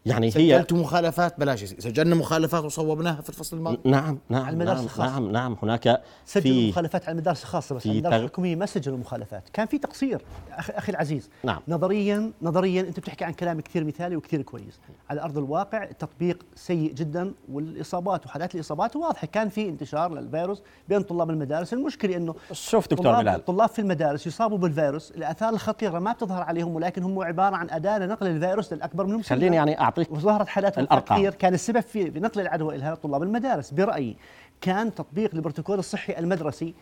يعني 0.06 0.26
هي 0.26 0.30
سجلتوا 0.30 0.78
مخالفات 0.78 1.40
بلاش 1.40 1.64
سجلنا 1.64 2.14
مخالفات 2.14 2.64
وصوبناها 2.64 3.20
في 3.22 3.28
الفصل 3.28 3.56
الماضي. 3.56 3.78
نعم 3.84 4.18
نعم 4.28 4.42
على 4.42 4.52
المدارس 4.54 4.76
نعم 4.78 4.84
الخاصة. 4.84 5.12
نعم 5.12 5.32
نعم. 5.32 5.56
هناك 5.62 6.02
سجلوا 6.26 6.54
في 6.56 6.68
مخالفات 6.68 7.02
على 7.02 7.12
المدارس 7.12 7.42
الخاصه 7.42 7.74
بس 7.74 7.86
المدارس 7.86 8.14
تغ- 8.14 8.18
الحكومية 8.18 8.56
ما 8.56 8.66
سجلوا 8.66 8.98
مخالفات. 8.98 9.42
كان 9.52 9.66
في 9.66 9.78
تقصير 9.78 10.20
أخي, 10.52 10.92
العزيز. 10.92 11.30
نعم. 11.44 11.60
نظريا 11.68 12.30
نظريا 12.42 12.80
أنت 12.80 13.00
بتحكي 13.00 13.24
عن 13.24 13.32
كلام 13.32 13.60
كثير 13.60 13.84
مثالي 13.84 14.16
وكثير 14.16 14.42
كويس. 14.42 14.80
على 15.10 15.20
أرض 15.22 15.38
الواقع 15.38 15.82
التطبيق 15.84 16.46
سيء 16.54 16.92
جدا 16.92 17.32
والإصابات 17.52 18.26
وحالات 18.26 18.54
الإصابات 18.54 18.96
واضحة. 18.96 19.26
كان 19.26 19.48
في 19.48 19.68
انتشار 19.68 20.14
للفيروس 20.14 20.62
بين 20.88 21.02
طلاب 21.02 21.30
المدارس. 21.30 21.72
المشكلة 21.72 22.16
إنه 22.16 22.34
شوف 22.52 22.88
دكتور 22.88 23.06
طلاب 23.06 23.20
بلال. 23.24 23.34
الطلاب 23.34 23.68
في 23.68 23.78
المدارس 23.78 24.26
يصابوا 24.26 24.58
بالفيروس. 24.58 25.10
الأثار 25.10 25.48
الخطيرة 25.54 25.98
ما 25.98 26.12
بتظهر 26.12 26.42
عليهم 26.42 26.74
ولكن 26.74 27.02
هم 27.02 27.18
عبارة 27.22 27.56
عن 27.56 27.70
أداة 27.70 27.98
لنقل 27.98 28.26
الفيروس 28.26 28.72
للأكبر 28.72 29.06
منهم. 29.06 29.22
خليني 29.22 29.56
يعني 29.56 29.87
أعطيك 29.88 30.12
وظهرت 30.12 30.48
حالات. 30.48 30.78
كثير. 31.18 31.34
كان 31.34 31.54
السبب 31.54 31.80
في 31.80 32.10
بنقل 32.10 32.40
العدوى 32.40 32.76
إلى 32.76 32.96
طلاب 32.96 33.22
المدارس. 33.22 33.70
برأيي 33.70 34.16
كان 34.60 34.94
تطبيق 34.94 35.30
البروتوكول 35.34 35.78
الصحي 35.78 36.18
المدرسي 36.18 36.74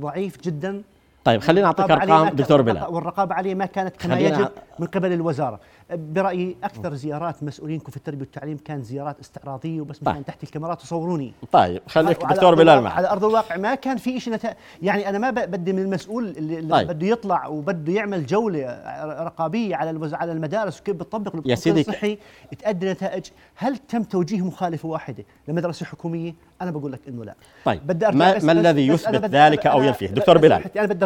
ضعيف 0.00 0.40
جدا. 0.40 0.82
طيب 1.24 1.40
ما 1.40 1.94
أرقام 1.94 2.26
كان- 2.26 2.36
دكتور 2.36 2.62
بلال. 2.62 2.84
والرقابة 2.84 3.34
عليه 3.34 3.54
ما 3.54 3.66
كانت 3.66 3.96
كما 3.96 4.14
خلينا- 4.14 4.38
يجب 4.38 4.48
من 4.78 4.86
قبل 4.86 5.12
الوزارة. 5.12 5.60
برأيي 5.96 6.56
أكثر 6.64 6.94
زيارات 6.94 7.42
مسؤولينكم 7.42 7.90
في 7.90 7.96
التربية 7.96 8.20
والتعليم 8.20 8.56
كانت 8.64 8.84
زيارات 8.84 9.20
استعراضية 9.20 9.80
وبس 9.80 9.98
طيب. 9.98 10.24
تحت 10.24 10.42
الكاميرات 10.42 10.82
وصوروني 10.82 11.32
طيب 11.52 11.82
خليك 11.88 12.18
دكتور 12.24 12.54
بلال 12.54 12.80
معي 12.82 12.92
على 12.92 13.10
أرض 13.10 13.24
الواقع 13.24 13.56
ما 13.56 13.74
كان 13.74 13.96
في 13.96 14.20
شيء 14.20 14.32
نتائج 14.34 14.56
يعني 14.82 15.08
أنا 15.08 15.18
ما 15.18 15.30
بدي 15.30 15.72
من 15.72 15.82
المسؤول 15.82 16.24
اللي, 16.28 16.58
اللي 16.58 16.72
طيب. 16.74 16.88
بده 16.88 17.06
يطلع 17.06 17.46
وبده 17.46 17.92
يعمل 17.92 18.26
جولة 18.26 18.66
رقابية 19.04 19.76
على 19.76 19.90
الوز... 19.90 20.14
على 20.14 20.32
المدارس 20.32 20.80
وكيف 20.80 20.96
بتطبق 20.96 21.26
البروتوكول 21.26 21.58
سيدي. 21.58 21.80
الصحي 21.80 22.18
تؤدي 22.64 22.92
نتائج. 22.92 23.24
هل 23.56 23.76
تم 23.76 24.02
توجيه 24.02 24.46
مخالفة 24.46 24.88
واحدة 24.88 25.24
لمدرسة 25.48 25.86
حكومية؟ 25.86 26.34
أنا 26.62 26.70
بقول 26.70 26.92
لك 26.92 27.00
إنه 27.08 27.24
لا. 27.24 27.34
طيب. 27.64 27.86
بدي 27.86 28.06
أرجع 28.06 28.18
ما, 28.18 28.34
بس- 28.34 28.44
ما 28.44 28.52
الذي 28.52 28.88
يثبت 28.88 29.24
ذلك 29.24 29.66
أو 29.66 29.82
ينفيه؟ 29.82 30.06
دكتور 30.06 30.34
لا، 30.34 30.40
بلال 30.40 30.64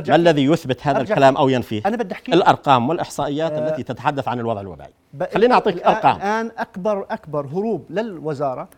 ما. 0.08 0.16
الذي 0.16 0.44
يثبت 0.44 0.86
هذا 0.86 1.00
الكلام. 1.00 1.36
أو 1.36 1.48
ينفيه؟ 1.48 1.82
أنا 1.86 1.96
بدي 1.96 2.14
أحكي 2.14 2.34
الأرقام 2.34 2.88
والإحصائيات 2.88 3.52
التي 3.52 3.82
تتحدث 3.82 4.28
عن 4.28 4.40
الوضع 4.40 4.60
الوبائي 4.60 4.77
ب- 5.12 5.24
خليني 5.34 5.54
أعطيك 5.54 5.82
الآن- 5.82 5.86
أرقام. 5.86 6.16
الان 6.16 6.50
اكبر 6.58 7.06
أكبر 7.10 7.46
هروب 7.46 7.84
للوزارة 7.90 8.68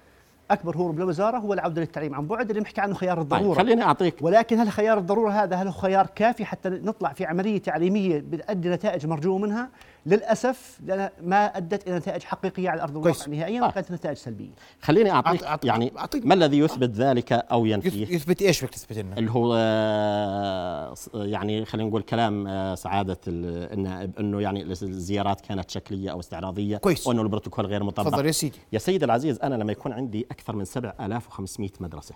أكبر 0.50 0.76
هروب 0.76 0.98
للوزاره 0.98 1.38
هو 1.38 1.52
العودة 1.52 1.80
للتعليم 1.80 2.14
عن 2.14 2.26
بعد 2.26 2.48
اللي 2.50 2.60
بنحكي 2.60 2.80
عنه 2.80 2.94
خيار 2.94 3.22
طيب 3.22 3.32
الضرورة 3.32 3.58
خليني 3.58 3.82
أعطيك 3.82 4.14
ولكن 4.20 4.58
هل 4.60 4.68
خيار 4.70 4.98
الضرورة 4.98 5.30
هذا 5.30 5.56
هل 5.56 5.66
هو 5.66 5.72
خيار 5.72 6.06
كافي 6.06 6.44
حتى 6.44 6.68
نطلع 6.68 7.12
في 7.12 7.24
عملية 7.24 7.58
تعليمية 7.58 8.18
بتؤدي 8.18 8.68
نتائج 8.68 9.06
مرجو 9.06 9.38
منها؟ 9.38 9.68
للأسف 10.06 10.80
لأنها 10.86 11.10
ما 11.24 11.44
أدت 11.56 11.88
إلى 11.88 11.96
نتائج 11.96 12.22
حقيقية 12.22 12.70
على 12.70 12.82
أرض 12.82 12.96
الواقع. 12.96 13.26
نهائيا 13.28 13.62
آه. 13.64 13.68
وكانت 13.68 13.92
نتائج 13.92 14.16
سلبية. 14.16 14.50
خليني 14.82 15.10
أعطيك 15.10 15.40
أعط- 15.40 15.44
أعط- 15.44 15.58
يعني 15.64 15.92
أعطيك- 15.98 16.26
ما 16.26 16.34
الذي 16.34 16.58
يثبت 16.58 16.90
ذلك 16.90 17.32
أو 17.32 17.66
ينفيه 17.66 18.14
يثبت 18.14 18.42
إيش 18.42 18.62
بدك 18.64 18.72
تثبت 18.74 18.98
لنا؟ 18.98 19.18
اللي 19.18 19.30
هو 19.30 19.54
آه، 19.56 20.94
يعني 21.14 21.64
خلينا 21.64 21.88
نقول 21.88 22.02
كلام 22.02 22.46
آه، 22.46 22.74
سعادة 22.74 23.18
ال- 23.28 23.72
النائب 23.78 24.18
إنه 24.18 24.40
يعني 24.40 24.62
الزيارات 24.62 25.40
كانت 25.40 25.70
شكلية 25.70 26.10
أو 26.12 26.20
استعراضية 26.20 26.76
كويس. 26.76 27.06
وإنه 27.06 27.22
البروتوكول 27.22 27.66
غير 27.66 27.82
مطبق 27.84 28.08
تفضل 28.10 28.26
يا 28.26 28.32
سيدي 28.32 28.58
يا 28.72 28.78
سيدي 28.78 29.04
العزيز 29.04 29.38
أنا 29.42 29.54
لما 29.54 29.72
يكون 29.72 29.92
عندي 29.92 30.26
أكثر 30.40 30.56
من 30.56 30.64
7500 30.64 31.70
مدرسة 31.80 32.14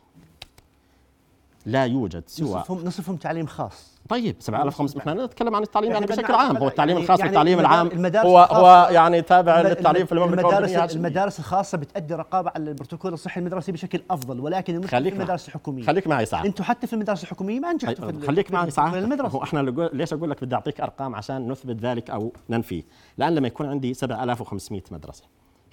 لا 1.67 1.85
يوجد 1.85 2.25
سوى 2.27 2.49
نصفهم 2.59 2.85
نصفهم 2.85 3.17
تعليم 3.17 3.47
خاص. 3.47 3.95
طيب 4.09 4.37
7500 4.39 4.99
إحنا 4.99 5.25
نتكلم 5.27 5.55
عن 5.57 5.63
التعليم 5.63 5.93
يعني 5.93 6.07
بشكل 6.07 6.33
عام 6.35 6.57
هو 6.57 6.69
التعليم 6.69 6.91
يعني- 6.97 7.05
الخاص 7.05 7.19
يعني 7.19 7.31
والتعليم 7.31 7.61
العام 7.61 8.07
هو 8.17 8.39
هو 8.39 8.89
يعني 8.93 9.23
تابع 9.23 9.61
للتعليم 9.61 10.07
في 10.07 10.13
المملكه 10.13 10.59
المدارس. 10.59 10.95
المدارس 10.97 11.39
الخاصة 11.39 11.79
بتؤدي 11.79 12.15
رقابة 12.15 12.51
على 12.55 12.71
البروتوكول 12.71 13.13
الصحي 13.13 13.41
المدرسي 13.41 13.73
بشكل 13.73 14.03
أفضل 14.11 14.41
ولكن 14.41 14.75
المشكلة 14.75 15.01
خليك 15.01 15.15
في. 15.15 15.19
المدارس 15.21 15.49
الحكومية. 15.49 15.83
خليك 15.87 16.07
معي 16.07 16.27
ساعة 16.27 16.45
أنتم 16.45 16.65
حتى 16.65 16.87
في 16.87 16.93
المدارس 16.93 17.23
الحكومية 17.23 17.61
ما 17.61 17.73
نجحتوا 17.73 18.05
في 18.11 18.17
ال- 18.17 18.27
خليك 18.27 18.47
في 18.47 18.53
معي 18.55 18.71
في 18.71 18.81
المدرسة 18.99 19.29
هو 19.39 19.43
إحنا 19.43 19.61
ليش 19.93 20.13
أقول 20.13 20.31
لك 20.31 20.45
بدي 20.45 20.55
أعطيك 20.55 20.81
أرقام 20.81 21.15
عشان 21.15 21.49
نثبت 21.53 21.77
ذلك 21.81 22.11
أو 22.11 22.33
ننفيه 22.51 22.83
لأن 23.19 23.35
لما 23.35 23.47
يكون 23.47 23.67
عندي 23.67 23.95
7500 23.95 24.83
مدرسة 24.91 25.25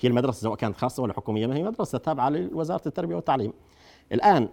هي 0.02 0.10
المدرسة 0.10 0.42
سواء 0.42 0.56
كانت 0.56 0.78
خاصة 0.78 1.04
ولا 1.04 1.14
حكومية 1.14 1.48
ما 1.48 1.56
هي 1.56 1.64
مدرسة 1.64 1.98
تابعة 1.98 2.30
لوزارة 2.30 2.82
التربية 2.88 3.16
والتعليم. 3.16 3.54
الآن 4.12 4.50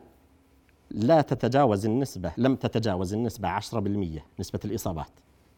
لا 0.91 1.21
تتجاوز 1.21 1.87
النسبة 1.87 2.33
لم 2.37 2.57
تتجاوز 2.57 3.15
النسبة 3.15 3.49
10% 3.49 4.23
نسبة 4.41 4.61
الإصابات 4.65 5.11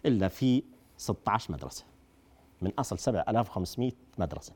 إلا 0.06 0.28
في 0.28 0.62
16 0.96 1.52
مدرسة 1.52 1.84
من 2.62 2.72
أصل 2.78 2.98
7500 2.98 3.92
مدرسة. 4.18 4.52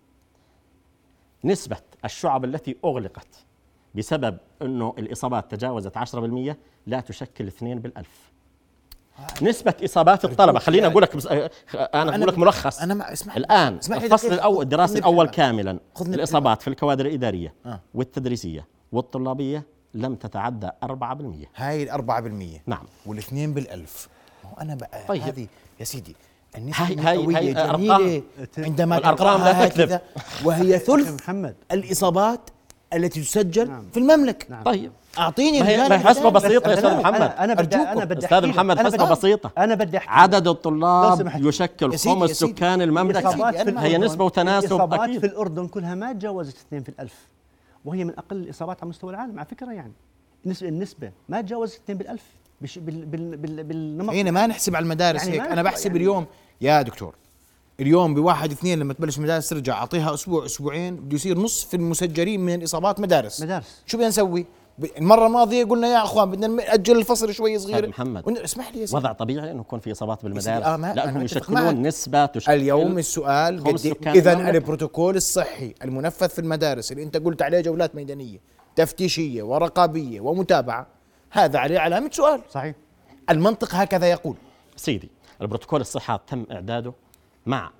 نسبة 1.45 1.81
الشعب 2.05 2.45
التي 2.45 2.77
أغلقت 2.85 3.47
بسبب 3.95 4.39
إنه 4.63 4.95
الإصابات 4.99 5.51
تجاوزت 5.51 5.99
10% 5.99 6.57
لا 6.87 7.01
تشكل 7.01 7.47
اثنين 7.47 7.79
بالألف. 7.79 8.33
نسبة 9.43 9.75
إصابات 9.85 10.25
الطلبة 10.25 10.59
خليني 10.59 10.87
أقول 10.87 11.03
لك 11.03 11.17
بس 11.17 11.27
أنا 11.27 11.51
أقول 11.95 12.29
لك 12.29 12.39
ملخص 12.39 12.81
أنا 12.81 12.95
ما 12.95 13.13
اسمح 13.13 13.37
الآن 13.37 13.77
اسمح 13.79 14.03
الفصل. 14.03 14.33
الأول 14.33 14.63
الدراسي 14.65 14.99
الأول. 14.99 15.29
كاملا 15.29 15.79
الإصابات 16.01 16.63
في 16.63 16.69
الكوادر 16.69 17.07
الإدارية 17.07 17.55
آه. 17.67 17.81
والتدريسية 17.95 18.67
والطلابية 18.93 19.63
لم 19.95 20.15
تتعدى 20.15 20.69
4% 20.85 20.87
هاي 21.57 21.83
ال 21.83 21.91
4% 21.91 22.61
نعم 22.67 22.85
والاثنين 23.07 23.55
بالألف 23.55 24.09
ما 24.45 24.51
هو 24.51 24.57
أنا 24.61 24.75
بقى 24.75 25.05
طيب. 25.09 25.23
هذه 25.23 25.47
يا 25.81 25.85
سيدي 25.85 26.17
النسبة 26.59 26.85
هاي- 26.87 26.97
هاي- 26.99 27.35
هاي 27.37 27.53
أرقام. 27.53 27.77
جميلة 27.77 28.23
عندما 28.59 28.99
الأرقام 28.99 29.45
لا 29.45 29.69
تكذب. 29.69 30.01
وهي 30.45 30.79
ثلث 30.89 31.23
محمد 31.23 31.55
الإصابات 31.73 32.41
التي 32.97 33.21
تسجل 33.21 33.69
نعم. 33.69 33.85
في 33.93 33.97
المملكة 34.01 34.47
نعم. 34.51 34.63
طيب 34.63 34.93
أعطيني 35.19 35.61
ما 35.61 35.69
هي- 35.69 35.75
الجانب 35.75 35.91
ما 35.91 35.97
هي 36.01 36.05
حسبة 36.05 36.29
الثاني. 36.29 36.59
بسيطة 36.59 36.71
يا 36.71 36.77
أنا- 36.81 37.01
محمد. 37.01 37.23
أنا 37.39 37.55
بدي. 37.55 37.77
أنا 37.77 38.05
بدي 38.05 38.27
لك. 38.27 38.33
محمد 38.45 38.77
بدي- 38.85 39.11
بسيطة 39.11 39.51
أنا 39.59 39.75
بدي 39.75 39.97
احكي 39.99 40.11
عدد 40.11 40.49
الطلاب. 40.49 41.33
يشكل 41.47 41.99
خمس. 41.99 42.31
سكان 42.31 42.91
ما 42.91 43.83
هي 43.85 43.99
نسبة 43.99 44.25
وتناسب 44.25 44.67
الإصابات 44.73 45.01
أكيد. 45.01 45.21
في 45.21 45.27
الأردن 45.27 45.69
كلها 45.69 45.95
ما 45.95 46.13
تجاوزت 46.13 46.57
2 46.57 46.83
في 46.83 46.89
الألف 46.89 47.15
وهي 47.85 48.05
من 48.05 48.19
أقل 48.19 48.37
الإصابات 48.37 48.81
على 48.81 48.89
مستوى 48.89 49.11
العالم 49.11 49.39
على 49.39 49.47
فكرة 49.49 49.73
يعني 49.73 49.93
النسبة 50.47 50.69
النسبة 50.69 51.13
ما 51.29 51.41
تجاوزت 51.41 51.81
2 51.85 51.99
بالألف 51.99 52.23
بال 52.77 53.05
بال 53.07 53.37
بال 53.37 53.65
بالنمط 53.65 54.15
هنا 54.15 54.31
ما 54.31 54.47
نحسب 54.47 54.77
على 54.77 54.83
المدارس 54.83 55.27
يعني 55.27 55.43
هيك 55.43 55.51
أنا 55.51 55.63
بحسب 55.63 55.87
يعني. 55.87 55.99
اليوم 55.99 56.27
يا 56.61 56.83
دكتور 56.83 57.15
اليوم 57.81 58.15
بواحد 58.15 58.51
اثنين 58.53 58.79
لما 58.79 58.93
تبلش 58.95 59.19
المدارس 59.19 59.49
ترجع 59.49 59.75
أعطيها 59.75 60.15
أسبوع 60.15 60.45
أسبوعين 60.45 60.97
بده 60.97 61.15
يصير 61.15 61.39
نصف 61.39 61.75
المسجلين 61.75 62.41
من 62.41 62.55
الاصابات 62.55 63.01
مدارس. 63.01 63.43
مدارس. 63.43 63.83
شو 63.87 63.97
بدنا 63.97 64.09
نسوي؟ 64.09 64.47
المرة 64.99 65.27
الماضية 65.27 65.65
قلنا 65.65 65.89
يا 65.89 66.05
أخوان 66.05 66.31
بدنا 66.31 66.47
ناجل 66.47 66.99
الفصل 66.99 67.35
شوي 67.35 67.59
صغير. 67.59 67.89
محمد. 67.89 68.23
ون- 68.29 68.37
اسمح 68.37 68.73
لي 68.75 68.81
يا 68.81 68.87
وضع 68.93 69.13
طبيعي 69.13 69.51
إنه 69.51 69.61
يكون 69.61 69.79
في 69.81 69.93
إصابات 69.93 70.23
بالمدارس؟ 70.23 70.65
آه، 70.67 70.95
لانهم 70.95 71.23
يشكلون. 71.23 71.83
نسبة 71.83 72.27
تشكل 72.27 72.53
اليوم 72.53 72.99
السؤال 72.99 73.77
إذا. 74.07 74.51
البروتوكول 74.51 75.17
الصحي 75.17 75.75
المنفذ 75.85 76.29
في 76.29 76.39
المدارس 76.39 76.93
اللي 76.93 77.03
أنت 77.03 77.17
قلت 77.17 77.43
عليه 77.43 77.61
جولات 77.61 77.95
ميدانية 77.95 78.39
تفتيشية 78.77 79.43
ورقابية 79.43 80.21
ومتابعة 80.21 80.87
هذا 81.31 81.59
عليه 81.59 81.79
علامة 81.79 82.11
سؤال. 82.13 82.41
صحيح. 82.51 82.75
المنطق 83.31 83.75
هكذا 83.75 84.07
يقول. 84.11 84.37
سيدي 84.77 85.11
البروتوكول 85.43 85.81
الصحه 85.81 86.23
تم 86.27 86.47
إعداده 86.53 86.93
مع 87.47 87.71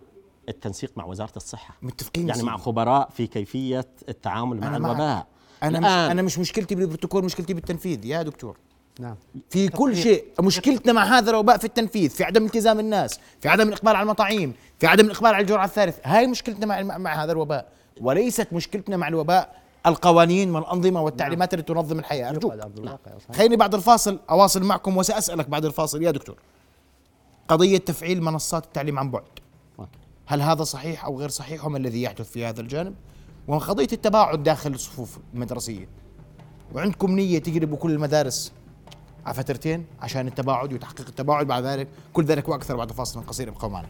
التنسيق 0.49 0.93
مع 0.97 1.05
وزارة 1.05 1.33
الصحة. 1.37 1.77
متفقين 1.83 2.29
يعني. 2.29 2.43
مع 2.43 2.57
خبراء 2.57 3.09
في 3.17 3.27
كيفية 3.27 3.87
التعامل 4.09 4.61
مع. 4.61 4.77
الوباء. 4.77 5.27
أنا 5.63 5.81
مش 5.81 5.87
أنا 5.87 6.23
مش 6.23 6.39
مشكلتي 6.39 6.75
بالبروتوكول 6.75 7.25
مشكلتي 7.25 7.55
بالتنفيذ. 7.55 8.05
يا 8.07 8.23
دكتور. 8.23 8.57
نعم. 9.01 9.17
في 9.51 9.69
كل 9.69 9.97
شيء 9.97 10.25
مشكلتنا 10.41 10.93
مع 10.93 11.05
هذا 11.05 11.31
الوباء 11.31 11.59
في 11.59 11.65
التنفيذ 11.65 12.11
في 12.11 12.25
عدم 12.25 12.45
التزام 12.45 12.81
الناس 12.81 13.21
في 13.41 13.49
عدم 13.49 13.69
الإقبال 13.69 13.97
على 13.97 14.03
المطاعيم 14.03 14.55
في 14.79 14.87
عدم 14.87 15.07
الإقبال 15.07 15.35
على 15.35 15.43
الجرعة 15.43 15.65
الثالثه 15.65 16.01
هاي 16.05 16.27
مشكلتنا 16.27 16.67
مع, 16.67 16.83
مع, 16.83 16.99
مع 16.99 17.25
هذا 17.25 17.33
الوباء. 17.33 17.69
وليست 18.01 18.53
مشكلتنا 18.53 18.97
مع 18.97 19.09
الوباء 19.09 19.63
القوانين 19.87 20.55
والأنظمة 20.55 21.03
والتعليمات 21.03 21.55
اللي 21.55 21.63
تنظم 21.63 21.99
الحياة. 21.99 22.31
أرجوك. 22.31 22.53
على 22.53 22.63
أرض 22.63 22.79
الواقع 22.79 23.19
صحيح. 23.19 23.37
خليني 23.37 23.57
بعد 23.57 23.75
الفاصل 23.75 24.19
أواصل 24.31 24.63
معكم 24.63 24.97
وسأسألك 24.97 25.49
بعد 25.49 25.65
الفاصل. 25.65 26.03
يا 26.03 26.11
دكتور 26.11 26.37
قضية 27.49 27.79
تفعيل 27.79 28.23
منصات 28.23 28.65
التعليم 28.65 28.99
عن 28.99 29.11
بعد. 29.11 29.25
هل 30.27 30.43
هذا 30.43 30.65
صحيح 30.65 31.05
أو 31.05 31.21
غير 31.21 31.29
صحيح؟ 31.29 31.65
وما 31.65 31.79
الذي 31.79 32.03
يحدث 32.03 32.31
في 32.31 32.45
هذا 32.45 32.61
الجانب. 32.61 32.95
وقضيه 33.49 33.89
التباعد 33.93 34.43
داخل 34.43 34.73
الصفوف 34.73 35.19
المدرسية. 35.35 35.89
وعندكم 36.75 37.11
نية 37.11 37.39
تقلبوا 37.39 37.77
كل 37.77 37.91
المدارس 37.91 38.53
على 39.27 39.35
فترتين 39.35 39.87
عشان 40.01 40.27
التباعد 40.27 40.73
وتحقيق 40.73 41.09
التباعد. 41.09 41.47
بعد 41.47 41.65
ذلك 41.65 41.89
كل 42.13 42.25
ذلك 42.25 42.49
وأكثر 42.49 42.77
بعد 42.77 42.93
فاصل 42.93 43.27
قصير. 43.27 43.49
ابقوا 43.49 43.71
معنا. 43.71 43.89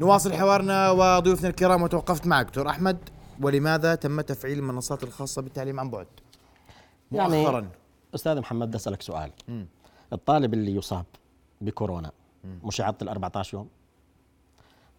نواصل 0.00 0.32
حوارنا 0.32 0.90
وضيوفنا 0.90 1.48
الكرام. 1.48 1.82
وتوقفت 1.82 2.26
معك 2.26 2.46
دكتور 2.46 2.68
أحمد. 2.68 2.98
ولماذا 3.40 3.94
تم 3.94 4.20
تفعيل 4.20 4.58
المنصات 4.58 5.02
الخاصة 5.02 5.42
بالتعليم 5.42 5.80
عن 5.80 5.90
بعد؟ 5.90 6.06
يعني 7.12 7.42
مؤخرا. 7.42 7.70
أستاذ 8.14 8.40
محمد 8.40 8.68
بدي 8.68 8.76
أسألك 8.76 9.02
سؤال. 9.02 9.32
الطالب 10.12 10.54
اللي 10.54 10.74
يصاب 10.74 11.06
بكورونا 11.60 12.12
مش 12.44 12.78
يعطل 12.78 13.08
14 13.08 13.54
يوم؟ 13.54 13.68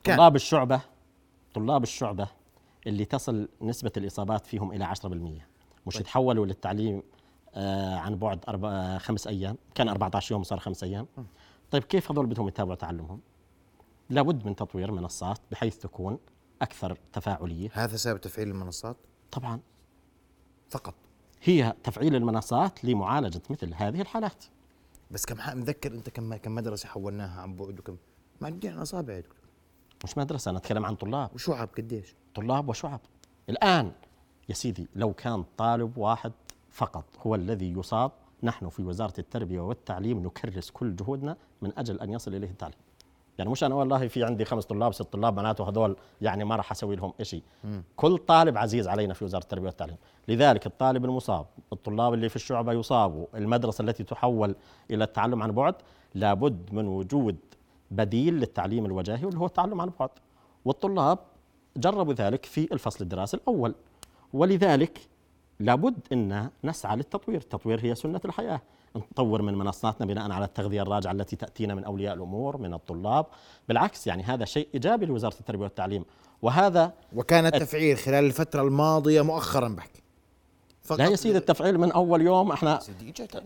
كان. 0.04 0.18
طلاب 0.18 0.36
الشعبة 0.36 0.82
طلاب 1.54 1.84
الشعبة 1.84 2.28
اللي 2.88 3.06
تصل 3.06 3.50
نسبة 3.62 3.92
الإصابات 3.98 4.46
فيهم 4.46 4.72
إلى 4.72 4.86
10% 4.86 5.08
مش 5.88 5.96
يتحولوا 5.96 6.46
للتعليم 6.46 7.04
آه 7.56 7.96
عن 7.96 8.16
بعد 8.16 8.40
أربع 8.48 8.98
خمس 8.98 9.28
أيام؟ 9.28 9.58
كان 9.76 9.90
14 9.90 10.32
يوم 10.32 10.44
صار 10.44 10.60
خمس 10.60 10.84
أيام. 10.84 11.08
طيب 11.72 11.84
كيف 11.84 12.12
هذول 12.12 12.26
بدهم 12.26 12.48
يتابعوا 12.48 12.76
تعلمهم؟ 12.76 13.22
لابد 14.10 14.46
من 14.46 14.56
تطوير 14.56 14.92
منصات 14.92 15.40
بحيث 15.52 15.78
تكون 15.78 16.20
أكثر 16.62 16.98
تفاعلية. 17.14 17.70
هذا 17.74 17.98
سبب 17.98 18.22
تفعيل 18.22 18.48
المنصات؟ 18.48 18.98
طبعا. 19.32 19.60
فقط. 20.70 20.94
هي 21.48 21.76
تفعيل 21.84 22.16
المنصات 22.16 22.86
لمعالجة 22.86 23.42
مثل 23.50 23.74
هذه 23.74 24.02
الحالات. 24.02 24.46
بس 25.12 25.26
كم 25.26 25.60
متذكر 25.60 25.92
أنت 25.92 26.10
كم 26.10 26.36
كم 26.36 26.56
مدرسة 26.56 26.90
حولناها 26.90 27.42
عن 27.42 27.56
بعد 27.56 27.80
وكم؟ 27.80 27.98
معدين 28.42 28.78
أصابع 28.78 29.14
يا 29.14 29.20
دكتور. 29.20 29.38
مش 30.04 30.18
مدرسة 30.18 30.50
أنا 30.50 30.58
أتكلم 30.58 30.86
عن 30.86 30.96
طلاب. 30.96 31.30
وشعب 31.36 31.70
قديش؟ 31.78 32.16
طلاب 32.36 32.70
وشعب. 32.70 33.00
الآن 33.50 33.92
يا 34.50 34.54
سيدي 34.54 34.88
لو 34.96 35.14
كان 35.14 35.44
طالب 35.58 35.98
واحد 35.98 36.32
فقط 36.70 37.06
هو 37.20 37.36
الذي 37.36 37.72
يصاب 37.72 38.12
نحن 38.44 38.70
في 38.70 38.84
وزارة 38.84 39.14
التربية 39.20 39.60
والتعليم 39.60 40.24
نكرس 40.26 40.70
كل 40.72 40.96
جهودنا 40.96 41.38
من 41.62 41.72
أجل 41.78 42.00
أن 42.00 42.10
يصل 42.10 42.36
إليه 42.36 42.50
التعليم 42.50 42.78
يعني 43.38 43.50
مش 43.50 43.64
أنا 43.64 43.76
والله 43.76 44.08
في 44.08 44.24
عندي 44.24 44.46
خمس 44.46 44.66
طلاب 44.66 44.94
ست 44.94 45.02
طلاب 45.02 45.36
معناته 45.36 45.70
هذول 45.70 45.96
يعني 46.22 46.44
ما 46.46 46.56
راح 46.56 46.72
أسوي 46.72 46.96
لهم 46.96 47.14
شيء 47.22 47.44
كل 47.96 48.18
طالب 48.18 48.58
عزيز 48.58 48.88
علينا 48.88 49.14
في 49.14 49.26
وزارة 49.26 49.44
التربية 49.44 49.68
والتعليم. 49.68 49.98
لذلك 50.28 50.66
الطالب 50.66 51.06
المصاب 51.06 51.46
الطلاب 51.74 52.14
اللي 52.14 52.30
في 52.30 52.36
الشعبة 52.36 52.74
يصابوا 52.74 53.26
المدرسة 53.36 53.82
التي 53.82 54.04
تحول 54.04 54.56
إلى 54.92 55.04
التعلم 55.04 55.44
عن 55.44 55.52
بعد 55.52 55.76
لابد 56.16 56.74
من 56.74 56.88
وجود 56.88 57.36
بديل 57.92 58.34
للتعليم 58.34 58.86
الوجاهي 58.86 59.26
واللي 59.26 59.40
هو 59.40 59.46
التعلم 59.46 59.82
عن 59.82 59.92
بعد. 60.00 60.10
والطلاب 60.66 61.20
جربوا 61.78 62.14
ذلك 62.14 62.46
في 62.46 62.74
الفصل 62.74 63.04
الدراسي 63.04 63.38
الأول. 63.38 63.76
ولذلك 64.34 65.00
لابد 65.60 66.00
أن 66.12 66.50
نسعى 66.64 66.96
للتطوير. 66.96 67.38
التطوير 67.38 67.86
هي 67.86 67.96
سنة 67.96 68.22
الحياة. 68.26 68.62
نطور 68.96 69.42
من 69.42 69.56
منصاتنا 69.56 70.06
بناء 70.06 70.32
على 70.32 70.46
التغذية 70.46 70.82
الراجعة 70.82 71.12
التي 71.12 71.36
تأتينا 71.36 71.76
من 71.76 71.84
أولياء 71.84 72.14
الأمور 72.14 72.58
من 72.58 72.74
الطلاب. 72.74 73.26
بالعكس 73.68 74.08
يعني 74.08 74.24
هذا 74.24 74.46
شيء 74.46 74.68
إيجابي 74.74 75.06
لوزارة 75.06 75.36
التربية 75.40 75.64
والتعليم. 75.64 76.06
وهذا 76.42 76.94
وكان 77.14 77.46
التفعيل 77.46 77.98
خلال 77.98 78.26
الفترة 78.26 78.62
الماضية 78.62 79.22
مؤخرا 79.22 79.70
بحكي 79.70 80.02
فقط. 80.82 81.00
لا 81.00 81.08
يا 81.08 81.16
سيدي 81.16 81.38
التفعيل 81.38 81.78
من 81.78 81.92
أول 81.92 82.22
يوم 82.22 82.52
إحنا 82.52 82.80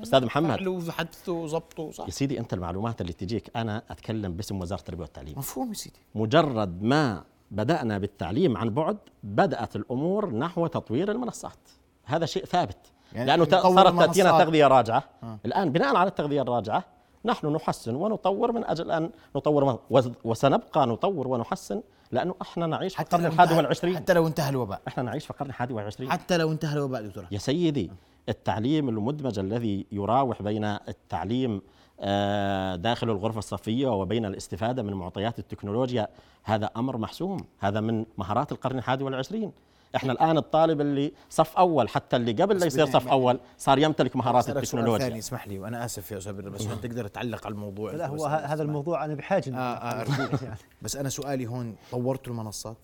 أستاذ 0.04 0.26
محمد. 0.26 0.68
وحدثوا 0.68 1.44
وظبطوا 1.44 1.92
صح. 1.92 2.06
يا 2.06 2.12
سيدي 2.12 2.40
أنت 2.40 2.54
المعلومات 2.54 3.02
اللي 3.02 3.14
تجيك 3.14 3.58
أنا 3.58 3.84
أتكلم 3.90 4.34
باسم 4.34 4.62
وزارة 4.62 4.80
التربية 4.80 5.02
والتعليم. 5.02 5.38
مفهوم 5.38 5.70
يا 5.70 5.74
سيدي. 5.74 6.00
مجرد 6.16 6.84
ما 6.84 7.24
بدأنا 7.52 7.98
بالتعليم 7.98 8.58
عن 8.58 8.70
بعد 8.70 8.98
بدأت 9.24 9.76
الأمور 9.76 10.34
نحو 10.34 10.68
تطوير 10.68 11.12
المنصات. 11.12 11.60
هذا 12.06 12.26
شيء 12.26 12.46
ثابت. 12.46 12.78
يعني 13.14 13.42
نطور 13.42 13.76
صارت 13.76 14.00
تأتينا 14.00 14.30
المنصات. 14.30 14.48
تغذية 14.48 14.68
راجعة. 14.68 15.04
الآن 15.46 15.72
بناء 15.72 15.96
على 15.96 16.10
التغذية 16.10 16.42
الراجعة 16.42 16.84
نحن 17.26 17.48
نحسن 17.48 17.96
ونطور 17.96 18.52
من 18.52 18.66
أجل 18.66 18.92
أن 18.92 19.10
نطور 19.36 19.80
وسنبقى 20.24 20.88
نطور 20.88 21.28
ونحسن 21.28 21.82
لأنه 22.12 22.36
إحنا 22.42 22.68
نعيش 22.68 22.96
في 22.96 23.02
القرن 23.02 23.26
الحادي 23.26 23.54
والعشرين. 23.54 23.96
حتى 23.96 24.14
لو 24.14 24.28
انتهى 24.28 24.50
الوباء. 24.50 24.82
إحنا 24.88 25.04
نعيش 25.04 25.26
في 25.26 25.32
القرن 25.32 25.50
الحادي 25.50 25.74
والعشرين. 25.74 26.12
حتى 26.12 26.38
لو 26.38 26.52
انتهى 26.52 26.74
الوباء 26.74 27.02
دكتور 27.02 27.26
يا 27.32 27.38
سيدي 27.38 27.92
التعليم 28.30 28.90
المدمج 28.90 29.40
الذي 29.40 29.86
يراوح 29.92 30.42
بين 30.42 30.64
التعليم 30.64 31.62
آه، 32.04 32.76
داخل 32.76 33.10
الغرفة 33.10 33.40
الصفية 33.40 33.88
وبين 33.88 34.26
الاستفادة 34.26 34.84
من 34.84 34.94
معطيات 34.94 35.40
التكنولوجيا 35.40 36.08
هذا 36.44 36.70
أمر 36.78 36.98
محسوم. 36.98 37.38
هذا 37.60 37.80
من 37.80 38.06
مهارات 38.18 38.52
القرن 38.52 38.78
الحادي 38.78 39.04
والعشرين. 39.04 39.52
إحنا 39.96 40.12
الآن 40.14 40.38
الطالب 40.38 40.82
اللي 40.82 41.14
صف 41.30 41.58
أول 41.58 41.90
حتى 41.90 42.16
اللي 42.16 42.32
قبل 42.32 42.60
لا 42.60 42.66
يصير 42.66 42.86
صف 42.86 43.08
أول 43.08 43.40
صار 43.58 43.80
يمتلك 43.80 44.16
مهارات 44.16 44.50
التكنولوجيا 44.50 45.08
ثاني 45.08 45.20
اسمح 45.20 45.48
لي 45.48 45.60
وأنا 45.60 45.86
آسف 45.86 46.12
يا 46.12 46.18
أستاذ 46.18 46.34
بس 46.34 46.66
أنت 46.66 46.84
تقدر 46.86 47.08
تعلق 47.08 47.46
على 47.46 47.54
الموضوع 47.54 47.92
لا 47.92 48.08
هو 48.08 48.26
هذا. 48.26 48.64
الموضوع 48.64 49.06
أنا 49.06 49.16
بحاجة 49.16 49.58
آه 49.58 49.60
آه. 49.60 50.06
يعني. 50.44 50.56
بس 50.82 50.96
أنا 50.96 51.10
سؤالي 51.10 51.48
هون 51.48 51.76
طورتوا 51.92 52.34
المنصات 52.34 52.78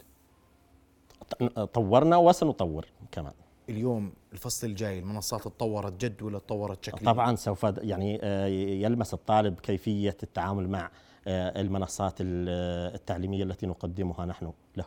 طورنا 1.74 2.18
وسنطور 2.18 2.86
كمان 3.12 3.34
اليوم 3.70 4.14
الفصل 4.34 4.68
الجاي 4.68 5.00
المنصات 5.00 5.42
تطورت 5.42 6.06
جد 6.06 6.22
ولا 6.22 6.40
تطورت 6.40 6.86
شكليا 6.86 7.12
طبعا 7.14 7.36
سوف 7.36 7.64
يعني 7.64 8.20
آه، 8.24 8.46
يلمس 8.86 9.14
الطالب 9.14 9.60
كيفية 9.60 10.18
التعامل 10.24 10.70
مع 10.70 10.90
آه، 11.28 11.62
المنصات 11.62 12.22
ال- 12.22 12.94
التعليمية 12.96 13.44
التي 13.44 13.66
نقدمها 13.66 14.26
نحن 14.26 14.52
له 14.78 14.86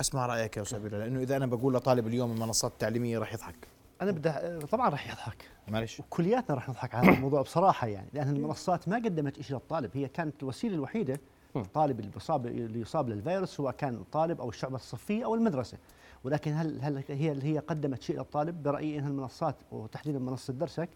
أسمع 0.00 0.26
رأيك 0.26 0.56
يا 0.56 0.62
أستاذ 0.62 0.78
بدر، 0.78 0.98
لأنه 0.98 1.20
إذا 1.20 1.36
أنا 1.36 1.46
بقول 1.46 1.74
لطالب 1.74 2.06
اليوم 2.06 2.32
المنصات 2.32 2.72
التعليمية 2.72 3.18
راح 3.18 3.32
يضحك. 3.32 3.68
أنا 4.02 4.10
بدي 4.10 4.66
طبعا 4.66 4.88
راح 4.88 5.10
يضحك. 5.10 5.44
معلش 5.68 6.00
وكلياتنا 6.00 6.54
راح 6.54 6.68
نضحك 6.68 6.94
على 6.94 7.08
هذا 7.08 7.16
الموضوع 7.16 7.42
بصراحة 7.42 7.86
يعني 7.86 8.08
لأن 8.12 8.36
المنصات 8.36 8.88
ما 8.88 8.96
قدمت 8.96 9.40
شيء 9.40 9.56
للطالب. 9.56 9.90
هي 9.94 10.08
كانت 10.08 10.42
الوسيلة 10.42 10.74
الوحيدة 10.74 11.20
الطالب 11.56 12.00
اللي 12.00 12.10
بيصاب 12.10 12.46
اللي 12.46 12.80
يصاب 12.80 13.08
للفيروس 13.08 13.48
سواء 13.48 13.72
كان 13.72 13.94
الطالب 13.94 14.40
أو 14.40 14.48
الشعبة 14.48 14.76
الصفية 14.76 15.24
أو 15.24 15.34
المدرسة. 15.34 15.78
ولكن 16.24 16.52
هل 16.52 16.78
هل 16.82 17.04
هي 17.08 17.42
هي 17.42 17.58
قدمت 17.58 18.02
شيء 18.02 18.18
للطالب؟ 18.18 18.62
برأيي 18.62 18.98
إنها 18.98 19.08
المنصات 19.08 19.56
وتحديدا 19.72 20.18
منصة 20.18 20.52
درسك 20.52 20.88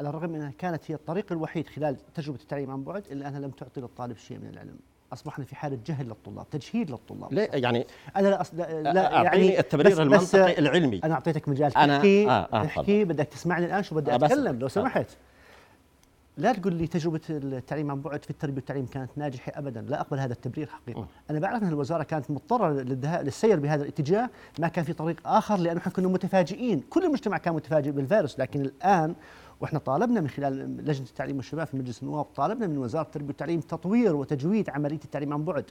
على 0.00 0.08
الرغم 0.08 0.34
إنها 0.34 0.52
كانت 0.58 0.90
هي 0.90 0.94
الطريق 0.94 1.32
الوحيد 1.32 1.68
خلال 1.68 1.96
تجربة 2.14 2.38
التعليم 2.40 2.70
عن 2.70 2.84
بعد 2.84 3.06
إلا 3.06 3.28
أنها 3.28 3.40
لم 3.40 3.50
تعطي 3.50 3.80
للطالب 3.80 4.16
شيء 4.16 4.38
من 4.38 4.48
العلم. 4.48 4.78
أصبحنا 5.12 5.44
في 5.44 5.56
حالة 5.56 5.78
جهل 5.86 6.06
للطلاب 6.06 6.50
تجهيل 6.50 6.90
للطلاب 6.90 7.32
ليه 7.34 7.48
يعني 7.52 7.86
أنا 8.16 8.28
لا, 8.28 8.40
أص... 8.40 8.54
لا, 8.54 8.82
لا 8.92 9.10
يعني 9.22 9.58
التبرير 9.60 9.90
بس- 9.92 9.98
بس 10.22 10.34
المنطقي 10.34 10.58
العلمي. 10.58 11.00
أنا 11.04 11.14
أعطيتك 11.14 11.48
مجال. 11.48 11.70
أنا- 11.72 11.74
تحكي 11.74 12.28
آه، 12.30 12.48
آه، 12.52 12.64
تحكي 12.64 13.04
بدك 13.04 13.26
تسمعني 13.26 13.66
الآن 13.66 13.82
شو 13.82 13.94
بدي 13.94 14.12
آه، 14.12 14.16
بس- 14.16 14.30
أتكلم 14.32 14.58
لو 14.58 14.66
آه. 14.66 14.70
سمحت. 14.70 15.06
لا 16.38 16.52
تقول 16.52 16.74
لي 16.74 16.86
تجربة 16.86 17.20
التعليم 17.30 17.90
عن 17.90 18.00
بعد 18.00 18.24
في 18.24 18.30
التربية 18.30 18.56
والتعليم 18.56 18.86
كانت 18.86 19.10
ناجحة 19.16 19.52
ابدا 19.56 19.80
لا 19.80 20.00
أقبل 20.00 20.18
هذا 20.18 20.32
التبرير 20.32 20.66
حقيقة. 20.68 21.06
أنا 21.30 21.38
بعرف 21.38 21.62
أن 21.62 21.68
الوزارة 21.68 22.02
كانت 22.02 22.30
مضطرة 22.30 22.70
للسير 23.22 23.60
بهذا 23.60 23.82
الاتجاه 23.82 24.30
ما 24.58 24.68
كان 24.68 24.84
في 24.84 24.92
طريق 24.92 25.16
آخر 25.28 25.56
لأنه 25.56 25.80
إحنا 25.80 25.92
كنا 25.92 26.08
متفاجئين. 26.08 26.82
كل 26.90 27.04
المجتمع 27.04 27.38
كان 27.38 27.54
متفاجئ 27.54 27.90
بالفيروس 27.90 28.38
لكن 28.40 28.60
الآن 28.60 29.14
وإحنا 29.60 29.78
طالبنا 29.78 30.20
من 30.20 30.28
خلال 30.28 30.76
لجنة 30.86 31.06
التعليم 31.06 31.36
والشباب 31.36 31.66
في 31.66 31.76
مجلس 31.76 32.02
النواب 32.02 32.24
طالبنا 32.24 32.66
من 32.66 32.78
وزارة 32.78 33.02
التربية 33.02 33.26
والتعليم 33.28 33.60
تطوير 33.60 34.16
وتجويد 34.16 34.70
عملية 34.70 35.00
التعليم 35.04 35.32
عن 35.32 35.44
بعد. 35.44 35.64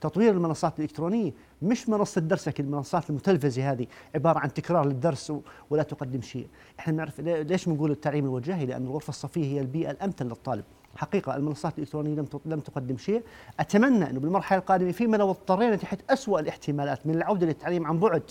تطوير 0.00 0.32
المنصات 0.32 0.78
الإلكترونية 0.78 1.32
مش 1.62 1.88
منصة 1.88 2.20
درسك 2.20 2.60
المنصات 2.60 3.10
المتلفزة 3.10 3.72
هذه 3.72 3.86
عبارة 4.14 4.38
عن 4.38 4.54
تكرار 4.54 4.86
للدرس 4.86 5.32
ولا 5.70 5.82
تقدم 5.82 6.20
شيء. 6.20 6.46
إحنا 6.78 6.92
بنعرف 6.92 7.20
ليه- 7.20 7.42
ليش 7.42 7.68
بنقول 7.68 7.90
التعليم 7.90 8.24
الوجاهي 8.24 8.66
لأن 8.66 8.82
الغرفة 8.82 9.08
الصفية 9.08 9.44
هي 9.44 9.60
البيئة 9.60 9.90
الأمثل 9.90 10.24
للطالب. 10.24 10.64
حقيقة 10.96 11.36
المنصات 11.36 11.74
الإلكترونية 11.78 12.14
لم 12.14 12.26
لم 12.46 12.60
تقدم 12.60 12.96
شيء. 12.96 13.22
أتمنى 13.60 14.10
أنه 14.10 14.20
بالمرحلة 14.20 14.58
القادمة 14.58 14.92
فيما 14.92 15.16
لو 15.16 15.30
اضطرينا 15.30 15.76
تحت 15.76 15.98
أسوأ 16.10 16.40
الاحتمالات 16.40 17.06
من 17.06 17.14
العودة 17.14 17.46
للتعليم 17.46 17.86
عن 17.86 17.98
بعد. 17.98 18.22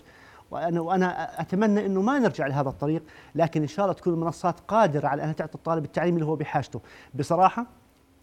وأنا 0.52 0.82
وأنا 0.82 1.42
أتمنى 1.42 1.86
أنه 1.86 2.02
ما 2.02 2.20
نرجع 2.20 2.48
لهذا 2.48 2.70
الطريق 2.70 3.04
لكن 3.36 3.62
إن 3.62 3.68
شاء 3.68 3.86
الله 3.86 3.94
تكون 3.96 4.14
المنصات 4.14 4.60
قادرة 4.60 5.08
على 5.08 5.24
أن 5.24 5.36
تعطي 5.36 5.56
الطالب 5.56 5.86
التعليم 5.86 6.16
اللي 6.16 6.26
هو 6.26 6.36
بحاجته. 6.36 6.82
بصراحة 7.16 7.66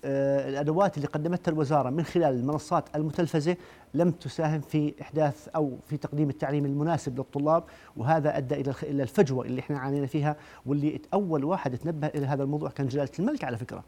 آه، 0.05 0.49
الأدوات 0.49 0.97
اللي 0.97 1.09
قدمتها 1.09 1.53
الوزارة 1.53 1.91
من 1.91 2.05
خلال 2.05 2.35
المنصات 2.35 2.97
المتلفزة 2.97 3.57
لم 3.95 4.11
تساهم 4.11 4.61
في 4.61 4.95
إحداث 5.01 5.49
أو 5.49 5.79
في 5.87 5.97
تقديم 5.97 6.31
التعليم 6.31 6.65
المناسب 6.65 7.19
للطلاب 7.19 7.65
وهذا 7.97 8.37
أدى 8.37 8.55
إلى 8.55 8.75
إلى 8.83 9.03
الفجوة 9.03 9.45
اللي 9.45 9.61
إحنا 9.61 9.79
عانينا 9.79 10.07
فيها 10.07 10.37
واللي 10.67 11.01
أول 11.15 11.45
واحد 11.45 11.79
تنبه 11.79 12.07
إلى 12.07 12.27
هذا 12.27 12.43
الموضوع 12.43 12.71
كان 12.71 12.89
جلالة 12.89 13.11
الملك 13.19 13.45
على 13.45 13.57
فكرة. 13.57 13.85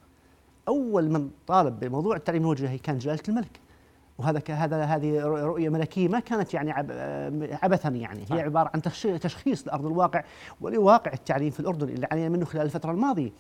أول 0.68 1.10
من 1.10 1.30
طالب 1.46 1.80
بموضوع 1.80 2.16
التعليم 2.16 2.42
الوجاهي 2.42 2.78
كان 2.78 2.98
جلالة 2.98 3.22
الملك. 3.28 3.60
وهذا 4.18 4.42
هذا 4.48 4.82
هذه 4.84 5.20
رؤ- 5.22 5.24
رؤية 5.44 5.68
ملكية 5.68 6.08
ما 6.08 6.20
كانت 6.20 6.54
يعني 6.54 6.74
آه، 6.90 7.58
عبثا 7.62 7.88
يعني. 7.88 8.24
هي 8.30 8.40
عبارة 8.40 8.70
عن 8.74 8.82
تشخيص 9.20 9.66
لأرض 9.66 9.86
الواقع 9.86 10.24
ولواقع 10.60 11.12
التعليم 11.12 11.50
في 11.50 11.60
الأردن 11.60 11.88
اللي 11.88 12.06
عانينا 12.10 12.28
منه 12.28 12.44
خلال 12.44 12.62
الفترة 12.64 12.90
الماضية. 12.90 13.30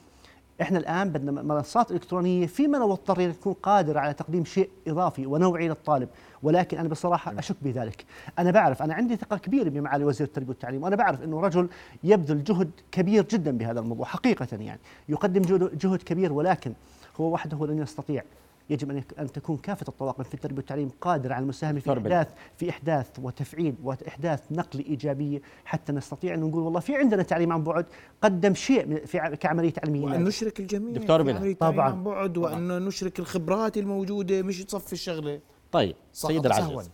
إحنا 0.62 0.78
الآن 0.78 1.08
بدنا 1.10 1.42
منصات 1.42 1.90
إلكترونية 1.90 2.46
فيما 2.46 2.76
لو 2.76 2.92
اضطرينا 2.92 3.32
تكون 3.32 3.52
قادرة 3.52 4.00
على 4.00 4.12
تقديم 4.14 4.44
شيء 4.44 4.70
إضافي 4.88 5.26
ونوعي 5.26 5.68
للطالب. 5.68 6.08
ولكن 6.42 6.78
أنا 6.78 6.88
بصراحة 6.88 7.38
أشك 7.38 7.56
بذلك. 7.62 8.04
أنا 8.38 8.50
بعرف 8.50 8.82
أنا 8.82 8.94
عندي 8.94 9.16
ثقة 9.16 9.36
كبيرة 9.38 9.68
بمعالي 9.68 10.04
وزير 10.04 10.26
التربية 10.26 10.48
والتعليم 10.48 10.82
وأنا 10.82 10.96
بعرف 10.96 11.22
إنه 11.22 11.40
رجل 11.40 11.68
يبذل 12.04 12.44
جهد 12.44 12.70
كبير 12.92 13.26
جدا 13.30 13.58
بهذا 13.58 13.80
الموضوع 13.80 14.06
حقيقه 14.06 14.46
يعني. 14.52 14.80
يقدم 15.08 15.42
جهد 15.74 16.02
كبير 16.02 16.32
ولكن 16.32 16.72
هو 17.20 17.30
وحده 17.32 17.66
لن 17.66 17.78
يستطيع 17.78 18.22
يجب 18.70 19.02
أن 19.18 19.32
تكون 19.32 19.56
كافة 19.56 19.84
الطواقم 19.88 20.22
في 20.22 20.34
التربيه 20.34 20.56
والتعليم 20.56 20.90
قادره 21.00 21.34
على 21.34 21.42
المساهمه 21.42 21.80
في. 21.80 21.92
إحداث 21.92 22.28
في 22.56 22.70
إحداث 22.70 23.10
وتفعيل 23.22 23.74
وإحداث 23.82 24.42
نقله 24.50 24.84
ايجابيه 24.84 25.40
حتى 25.64 25.92
نستطيع 25.92 26.34
أن 26.34 26.40
نقول 26.40 26.62
والله 26.62 26.80
في 26.80 26.96
عندنا 26.96 27.22
تعليم 27.22 27.52
عن 27.52 27.64
بعد 27.64 27.86
قدم 28.22 28.54
شيء 28.54 29.06
في 29.06 29.36
كعملية 29.40 29.70
تعليمية 29.70 30.04
وأن. 30.04 30.24
نشرك 30.24 30.60
الجميع 30.60 30.92
دكتور 30.92 31.20
التعليم 31.20 31.54
طبعاً. 31.54 31.90
عن 31.90 32.04
بعد 32.04 32.36
وأن 32.36 32.84
نشرك 32.84 33.18
الخبرات 33.18 33.76
الموجودة 33.78 34.42
مش 34.42 34.64
تصفي 34.64 34.92
الشغلة 34.92 35.40
طيب 35.72 35.96
سيد. 36.12 36.46
العزيز 36.46 36.90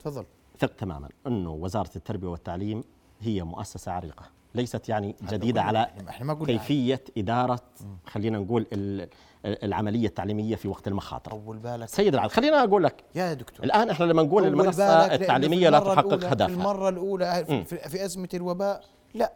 تفضل 0.00 0.24
ثق 0.58 0.72
تماما 0.76 1.08
أنه 1.26 1.50
وزارة 1.52 1.90
التربية 1.96 2.28
والتعليم 2.28 2.84
هي 3.20 3.42
مؤسسة 3.42 3.92
عريقة 3.92 4.24
ليست 4.56 4.88
يعني 4.88 5.14
قلنا- 5.58 5.62
على 5.62 5.86
إحنا 6.08 6.26
ما 6.26 6.34
قلنا 6.34 6.46
كيفية 6.46 7.04
إدارة 7.18 7.60
خلينا 8.06 8.38
نقول 8.38 8.66
ال- 8.72 9.08
العملية 9.44 10.06
التعليمية 10.06 10.56
في 10.56 10.68
وقت 10.68 10.88
المخاطر 10.88 11.30
طول 11.30 11.58
بالك. 11.58 11.88
سيد 11.88 12.14
العزيز 12.14 12.32
خلينا 12.36 12.64
أقول 12.64 12.84
لك 12.84 13.04
يا 13.14 13.34
دكتور. 13.34 13.66
الآن 13.66 13.90
إحنا 13.90 14.04
لما 14.04 14.22
نقول 14.22 14.46
التعليمية 15.14 15.66
في 15.66 15.70
لا 15.72 15.78
تحقق 15.78 16.24
هدفها. 16.24 16.46
المرة 16.46 16.88
الأولى. 16.88 17.44
في, 17.68 17.76
في 17.88 18.04
أزمة 18.04 18.28
الوباء 18.34 18.84
لا. 19.14 19.32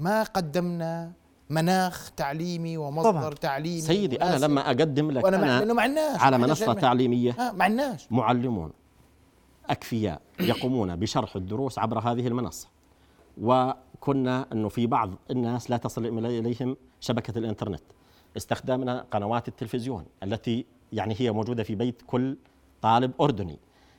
ما 0.00 0.22
قدمنا 0.22 1.12
مناخ 1.50 2.10
تعليمي 2.16 2.76
ومصدر 2.76 3.10
طبعاً. 3.10 3.34
تعليمي 3.34 3.80
سيدي 3.80 4.16
أنا 4.22 4.30
مناسب. 4.30 4.44
لما 4.44 4.66
أقدم 4.66 5.10
لك 5.10 5.24
وأنا 5.24 5.36
مع- 5.36 5.44
أنا 5.44 5.58
لأنه 5.60 5.74
ما 5.74 5.82
عندناش 5.82 6.20
على 6.20 6.38
منصة 6.38 6.72
تعليمية. 6.72 7.32
ها 7.38 7.52
ما 7.52 7.64
عندناش. 7.64 8.06
معلمون 8.12 8.72
أكفياء 9.70 10.20
يقومون 10.40 10.96
بشرح 10.96 11.36
الدروس 11.36 11.78
عبر 11.78 11.98
هذه 11.98 12.26
المنصة. 12.26 12.68
وكنا 14.00 14.46
أنه 14.52 14.68
في 14.68 14.86
بعض 14.86 15.10
الناس 15.30 15.70
لا 15.70 15.76
تصل 15.76 16.06
إليهم 16.06 16.76
شبكة 17.00 17.38
الإنترنت 17.38 17.82
استخدمنا 18.36 19.06
قنوات 19.10 19.48
التلفزيون 19.48 20.04
التي 20.22 20.66
يعني 20.92 21.14
هي 21.18 21.30
موجودة 21.30 21.62
في 21.62 21.74
بيت 21.74 22.02
كل 22.06 22.36
طالب 22.82 23.12
أردني. 23.20 23.58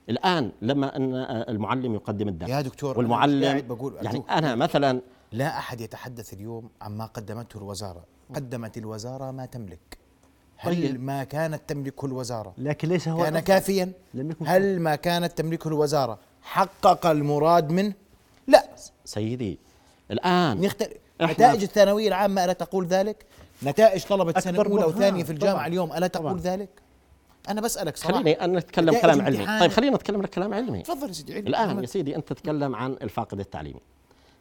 الآن 0.10 0.52
لما 0.62 0.96
أن 0.96 1.16
المعلم 1.50 1.94
يقدم 1.94 2.28
الدرس 2.28 2.50
يا 2.50 2.62
دكتور 2.62 2.92
أنا 2.92 3.00
والمعلم 3.00 3.44
قاعد 3.44 3.68
بقول 3.68 3.96
يعني. 4.02 4.24
أنا 4.30 4.56
مثلا 4.56 5.02
لا 5.32 5.58
أحد 5.58 5.82
يتحدث 5.82 6.34
اليوم 6.34 6.70
عما 6.82 7.06
قدمته 7.06 7.58
الوزارة. 7.58 8.04
قدمت 8.36 8.78
الوزارة 8.78 9.32
ما 9.32 9.46
تملك. 9.46 9.98
هل 10.58 10.76
طيب. 10.76 11.04
ما 11.04 11.24
كانت 11.24 11.62
تملكه 11.68 12.06
الوزارة؟ 12.06 12.54
لكن 12.58 12.88
ليس 12.88 13.08
هو 13.08 13.24
كان. 13.24 13.40
كافيا. 13.40 13.92
لم 14.14 14.32
يكن 14.32 14.48
هل 14.48 14.80
ما 14.80 14.96
كانت 14.96 15.38
تملكه 15.38 15.68
الوزارة 15.68 16.20
حقق 16.42 17.06
المراد 17.06 17.72
منه؟ 17.72 17.94
لا. 18.48 18.70
سيدي 19.06 19.60
الآن 20.12 20.62
نختلف 20.62 20.98
نتائج 21.22 21.64
الثانوية 21.64 22.08
العامة 22.08 22.46
ألا 22.46 22.54
تقول 22.54 22.86
ذلك 22.86 23.26
نتائج 23.64 24.04
طلبة 24.04 24.40
سنة 24.40 24.60
أولى. 24.60 24.86
وثانية 24.86 25.24
في 25.24 25.30
الجامعة 25.30 25.56
طبعاً. 25.56 25.68
اليوم 25.68 25.94
ألا 25.94 26.08
تقول 26.08 26.26
طبعاً. 26.26 26.56
ذلك 26.56 26.70
أنا 27.50 27.62
بسألك 27.62 27.98
صراحة 27.98 28.14
خليني 28.14 28.32
أنا 28.42 28.60
نتكلم 28.60 28.90
نتائج 28.90 29.02
كلام 29.02 29.22
علمي. 29.22 29.60
طيب 29.60 29.72
خلينا 29.72 29.96
نتكلم 29.96 30.22
لك 30.22 30.30
كلام 30.30 30.54
علمي 30.54 30.82
تفضل 30.82 31.08
يا 31.08 31.14
سيدي 31.14 31.34
علم. 31.34 31.48
الآن. 31.48 31.82
يا 31.82 31.86
سيدي 31.86 32.16
أنت 32.16 32.34
تتكلم 32.34 32.76
عن 32.76 32.92
الفاقد 32.92 33.40
التعليمي 33.40 33.80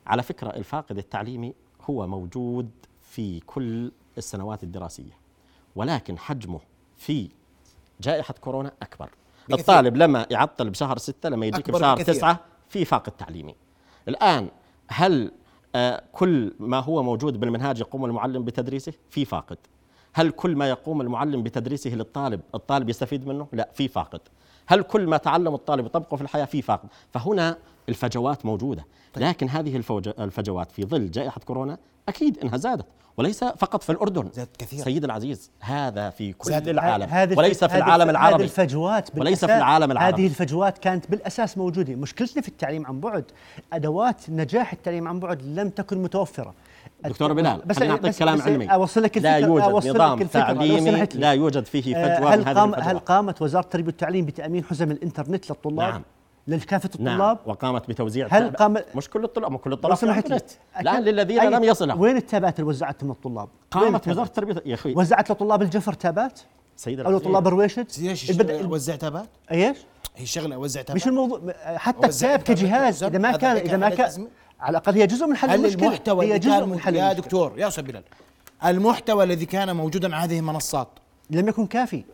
على 0.06 0.22
فكرة 0.22 0.48
الفاقد 0.48 0.98
التعليمي 0.98 1.54
هو 1.90 2.06
موجود 2.06 2.70
في 3.10 3.40
كل 3.40 3.92
السنوات 4.18 4.62
الدراسية 4.62 5.12
ولكن 5.76 6.18
حجمه 6.18 6.60
في 6.96 7.28
جائحة 8.00 8.34
كورونا 8.40 8.72
أكبر 8.82 9.10
بكثير. 9.48 9.60
الطالب 9.60 9.96
لما 9.96 10.26
يعطل 10.30 10.70
بشهر 10.70 10.98
ستة 10.98 11.28
لما 11.28 11.46
يجيك 11.46 11.70
بشهر 11.70 11.96
بكثير. 11.96 12.14
تسعة 12.14 12.40
في 12.68 12.84
فاقد 12.84 13.12
تعليمي 13.12 13.54
الآن 14.08 14.48
هل 14.88 15.32
كل 16.12 16.52
ما 16.58 16.78
هو 16.78 17.02
موجود 17.02 17.40
بالمنهاج 17.40 17.80
يقوم 17.80 18.04
المعلم 18.04 18.44
بتدريسه؟ 18.44 18.92
في 19.10 19.24
فاقد. 19.24 19.58
هل 20.12 20.30
كل 20.30 20.56
ما 20.56 20.68
يقوم 20.68 21.00
المعلم 21.00 21.42
بتدريسه 21.42 21.90
للطالب 21.90 22.40
الطالب 22.54 22.88
يستفيد 22.88 23.26
منه؟ 23.26 23.46
لا 23.52 23.68
في 23.74 23.88
فاقد. 23.88 24.20
هل 24.70 24.82
كل 24.82 25.06
ما 25.06 25.16
تعلم 25.16 25.54
الطالب 25.54 25.86
يطبقه 25.86 26.16
في 26.16 26.22
الحياة 26.22 26.44
في 26.44 26.62
فاقد؟ 26.62 26.88
فهنا 27.12 27.56
الفجوات 27.88 28.46
موجودة. 28.46 28.84
لكن 29.16 29.48
هذه 29.48 29.76
الفجوات 30.18 30.72
في 30.72 30.84
ظل 30.84 31.10
جائحة 31.10 31.40
كورونا 31.44 31.78
أكيد 32.08 32.38
أنها 32.38 32.56
زادت 32.56 32.86
وليس 33.16 33.44
فقط 33.44 33.82
في 33.82 33.92
الأردن. 33.92 34.28
زادت 34.32 34.56
كثيرا. 34.56 34.84
سيد 34.84 35.04
العزيز 35.04 35.50
هذا 35.60 36.10
في 36.10 36.32
كل. 36.32 36.52
العالم. 36.52 37.06
هذه 37.10 37.38
وليس 37.38 37.64
في 37.64 37.76
العالم 37.76 38.10
العربي. 38.10 38.42
هذه 38.42 38.44
الفجوات 38.44 39.18
وليس 39.18 39.44
في 39.44 39.56
العالم 39.56 39.90
العربي. 39.90 40.22
هذه 40.22 40.26
الفجوات 40.26 40.78
كانت 40.78 41.10
بالأساس 41.10 41.58
موجودة. 41.58 41.94
مشكلتنا 41.94 42.42
في 42.42 42.48
التعليم 42.48 42.86
عن 42.86 43.00
بعد 43.00 43.24
أدوات 43.72 44.30
نجاح 44.30 44.72
التعليم 44.72 45.08
عن 45.08 45.20
بعد 45.20 45.42
لم 45.42 45.68
تكن 45.68 46.02
متوفرة. 46.02 46.54
دكتور 47.04 47.32
بلال 47.32 47.62
بس 47.66 47.76
خليني 47.78 47.92
أعطيك 47.92 48.06
بس 48.08 48.18
كلام 48.18 48.34
بس 48.36 48.42
علمي 48.42 48.66
اوصل 48.74 49.02
لك 49.02 49.18
لا 49.18 49.36
يوجد 49.36 49.62
أوصل 49.64 49.88
لك 49.88 49.94
نظام 49.96 50.22
تعليمي. 50.22 51.06
لا 51.14 51.32
يوجد 51.32 51.64
فيه 51.66 51.96
آه، 51.96 52.18
فجوة 52.18 52.34
هل 52.34 52.44
قام 52.44 52.74
هل 52.74 52.98
قامت 52.98 53.42
وزارة 53.42 53.64
التربيه 53.64 53.86
والتعليم 53.86 54.24
بتأمين 54.26 54.64
حزم 54.64 54.90
الإنترنت 54.90 55.50
للطلاب 55.50 55.78
نعم. 55.92 56.02
لكافه 56.46 56.90
نعم 56.98 57.14
الطلاب 57.20 57.38
وقامت 57.46 57.88
بتوزيع 57.88 58.28
هل 58.30 58.50
قام- 58.50 58.76
مش 58.94 59.10
كل 59.10 59.24
الطلاب 59.24 59.50
مو 59.52 59.58
كل 59.58 59.72
الطلاب 59.72 59.94
سمحت 59.96 60.30
لي 60.30 60.40
أكيد. 60.76 61.08
للذين 61.08 61.40
أي- 61.40 61.44
لم 61.44 61.64
يصلوا 61.64 61.94
وين 61.94 62.16
التابات 62.16 62.58
اللي 62.60 62.70
وزعتها 62.70 63.04
من 63.04 63.10
الطلاب؟ 63.10 63.48
وين 63.76 63.84
قامت 63.84 63.94
التابات؟ 63.94 64.08
وزارة 64.08 64.26
التربية 64.26 64.62
يا 64.66 64.74
أخي 64.74 64.94
وزعت 64.96 65.30
لطلاب 65.30 65.62
الجفر 65.62 65.92
تابات 65.92 66.40
سيد 66.76 67.00
أو 67.00 67.10
لطلاب 67.12 67.46
الرويشد 67.48 67.90
سيدي 67.90 68.12
الشغلة 68.12 68.64
اوزع 68.64 68.96
تابات؟ 68.96 69.26
إيش؟ 69.52 69.76
هي 70.16 70.26
شغلة 70.26 70.54
اوزع 70.54 70.82
تابات 70.82 71.02
مش 71.02 71.08
الموضوع 71.08 71.40
حتى 71.76 72.06
وزع 72.08 72.34
التاب 72.34 72.56
كجهاز 72.56 72.96
وزع- 73.04 73.06
إذا 73.06 73.18
ما 73.18 73.36
كان 73.36 73.56
إذا 73.56 73.76
ما 73.76 73.88
كان؟ 73.88 74.28
على 74.60 74.70
الأقل 74.70 74.94
هي 74.94 75.06
جزء 75.06 75.26
من 75.26 75.36
حل 75.36 75.50
هل 75.50 75.60
المشكلة 75.60 75.86
المحتوى 75.86 76.26
هي 76.32 76.38
جزء 76.38 76.50
كان 76.50 76.68
من 76.68 76.80
حل 76.80 76.96
يا. 76.96 77.12
دكتور 77.12 77.58
يا 77.58 77.68
أستاذ 77.68 77.84
بلال 77.84 78.02
المحتوى 78.64 79.24
الذي 79.24 79.46
كان 79.46 79.76
موجودا 79.76 80.16
على 80.16 80.24
هذه 80.24 80.38
المنصات 80.38 80.88
لم 81.30 81.48
يكن 81.48 81.66
كافي 81.66 82.04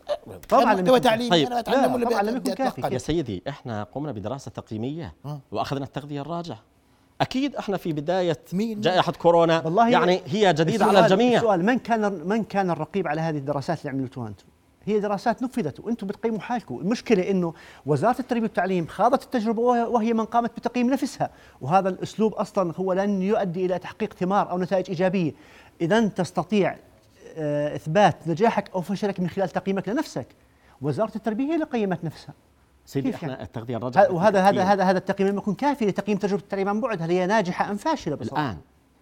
طبعا 0.49 0.63
لم 0.63 0.79
محتوى 0.79 0.95
يكن 0.97 1.01
تعليمي 1.01 1.29
طيب. 1.29 1.47
أنا 1.47 1.59
أتعلم 1.59 1.81
لا، 1.81 1.93
ولا 1.95 2.09
طبعاً 2.09 2.21
لم 2.21 2.37
يكن 2.37 2.53
كافي. 2.53 2.81
يا 2.93 2.97
سيدي 2.97 3.43
إحنا 3.49 3.83
قمنا 3.83 4.11
بدراسة 4.11 4.51
تقييمية 4.51 5.13
آه. 5.25 5.39
وأخذنا 5.51 5.85
التغذية 5.85 6.21
الراجعة 6.21 6.59
أكيد 7.21 7.55
إحنا 7.55 7.77
في 7.77 7.93
بداية 7.93 8.39
مين؟ 8.53 8.81
جائحة 8.81 9.11
كورونا 9.11 9.61
والله 9.65 9.89
يعني 9.89 10.21
هي 10.25 10.53
جديدة 10.53 10.85
على 10.85 10.99
الجميع 10.99 11.37
السؤال 11.37 11.65
من 11.65 11.79
كان 11.79 12.27
من 12.27 12.43
كان 12.43 12.69
الرقيب 12.69 13.07
على 13.07 13.21
هذه 13.21 13.37
الدراسات 13.37 13.79
اللي 13.85 13.89
عملتوها 13.89 14.27
أنتم؟ 14.27 14.45
هي 14.87 14.99
دراسات 14.99 15.43
نفذت 15.43 15.79
وأنتم 15.79 16.07
بتقيموا 16.07 16.39
حالكم، 16.39 16.79
المشكلة 16.79 17.31
إنه 17.31 17.53
وزارة 17.85 18.19
التربية 18.19 18.43
والتعليم 18.43 18.87
خاضت 18.87 19.23
التجربة 19.23 19.61
وهي- 19.61 20.13
من 20.13 20.25
قامت 20.25 20.57
بتقييم 20.57 20.89
نفسها، 20.89 21.29
وهذا 21.61 21.89
الأسلوب 21.89 22.33
أصلا 22.33 22.73
هو 22.75 22.93
لن 22.93 23.21
يؤدي 23.21 23.65
إلى 23.65 23.79
تحقيق 23.79 24.13
ثمار 24.13 24.51
أو 24.51 24.59
نتائج 24.59 24.85
إيجابية، 24.89 25.31
اذا 25.81 26.07
تستطيع 26.07 26.77
آه، 27.39 27.75
إثبات 27.75 28.27
نجاحك 28.27 28.71
أو 28.75 28.81
فشلك 28.81 29.19
من 29.19 29.29
خلال 29.29 29.49
تقييمك 29.49 29.89
لنفسك. 29.89 30.27
وزارة 30.81 31.11
التربية 31.15 31.43
هي 31.45 31.53
اللي 31.53 31.65
قيمت 31.65 32.03
نفسها. 32.03 32.33
سيدي 32.85 33.07
كيف 33.11 33.15
إحنا 33.15 33.29
يعني؟ 33.29 33.43
التغذية 33.43 33.77
الراجعة 33.77 34.03
ه- 34.03 34.11
وهذا 34.11 34.41
هذا. 34.41 34.63
هذا 34.63 34.83
هذا 34.83 34.97
التقييم 34.97 35.29
لم 35.29 35.37
يكن 35.37 35.53
كافي 35.53 35.85
لتقييم 35.85 36.17
تجربة 36.17 36.41
التعليم 36.41 36.69
عن 36.69 36.81
بعد، 36.81 37.01
هل 37.01 37.11
هي 37.11 37.25
ناجحة 37.25 37.71
أم 37.71 37.77
فاشلة 37.77 38.15
بصراحة؟ 38.15 38.43
الآن 38.45 38.57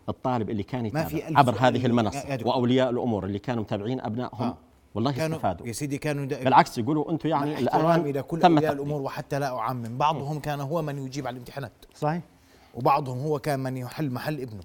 الطالب 0.10 0.50
اللي 0.50 0.63
كان 0.63 0.86
يتابع 0.86 1.39
عبر 1.39 1.56
هذه 1.60 1.86
المنصة. 1.86 2.38
وأولياء 2.45 2.89
الأمور 2.89 3.26
اللي 3.26 3.39
كانوا 3.39 3.63
متابعين 3.63 4.02
أبنائهم 4.02 4.41
آه. 4.48 4.58
والله 4.95 5.12
كانوا 5.12 5.38
استفادوا. 5.38 5.67
يا 5.67 5.71
سيدي 5.71 5.97
كانوا 5.97 6.25
بالعكس 6.25 6.77
يقولوا 6.77 7.12
أنتم 7.12 7.29
يعني 7.29 7.60
الآن 7.60 8.03
لكل 8.03 8.39
تم 8.39 8.53
اولياء 8.53 8.71
تقديم. 8.73 8.86
الأمور 8.86 9.01
وحتى 9.01 9.39
لا 9.39 9.58
أعمم. 9.58 9.97
بعضهم 9.97 10.39
كان 10.39 10.62
هو 10.62 10.81
من 10.81 11.05
يجيب 11.05 11.27
على 11.27 11.34
الامتحانات. 11.34 11.71
صحيح. 11.95 12.21
وبعضهم 12.75 13.19
هو 13.19 13.39
كان 13.39 13.60
من 13.60 13.77
يحل 13.77 14.12
محل 14.12 14.41
ابنه. 14.41 14.62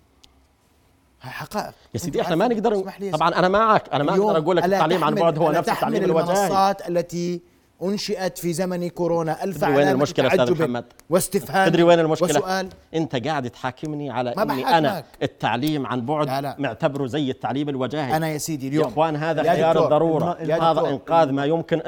هاي 1.23 1.31
حقائق. 1.31 1.75
يا 1.95 1.99
سيدي 1.99 2.21
إحنا 2.21 2.37
ما 2.37 2.49
نقدر 2.49 2.91
طبعا. 3.13 3.29
أنا 3.29 3.49
معك. 3.49 3.89
أنا 3.93 4.05
ما 4.05 4.11
أقدر 4.13 4.39
أقول 4.39 4.57
لك 4.57 4.65
التعليم 4.65 5.05
عن 5.05 5.15
بعد 5.15 5.39
هو 5.39 5.51
نفس 5.51 5.69
التعليم 5.69 6.05
الوجاهي 6.05 6.47
المنصات 6.47 6.89
التي 6.89 7.41
أنشئت 7.83 8.39
في 8.39 8.53
زمن 8.53 8.89
كورونا. 8.89 9.45
ألف 9.45 9.57
تدري 9.57 9.75
وين 9.75 9.89
المشكلة 9.89 10.29
أستاذ 10.29 10.53
محمد؟ 10.53 10.85
واستفهام 11.11 11.69
تدري 11.69 11.83
وين 11.83 11.99
المشكلة؟ 11.99 12.39
وسؤال. 12.39 12.69
أنت 12.95 13.27
قاعد 13.27 13.51
تحاكمني 13.51 14.11
على 14.11 14.35
ما 14.37 14.43
إني 14.43 14.63
بحاكمك. 14.63 14.75
أنا 14.75 15.05
التعليم 15.23 15.87
عن 15.87 16.07
بعد 16.07 16.27
لا 16.27 16.41
لا. 16.41 16.57
معتبره 16.59 17.07
زي 17.07 17.31
التعليم 17.31 17.69
الوجاهي. 17.69 18.17
أنا 18.17 18.29
يا 18.29 18.39
سيدي 18.39 18.67
يا 18.67 18.71
اليوم 18.71 18.87
إخوان 18.87 19.17
هذا 19.17 19.43
يا 19.43 19.53
خيار 19.53 19.73
دكتور، 19.73 19.85
الضرورة. 19.85 20.39
الم- 20.41 20.51
يا 20.51 20.63
هذا 20.63 20.81
إنقاذ 20.89 21.33
ما 21.33 21.45
يمكن 21.45 21.81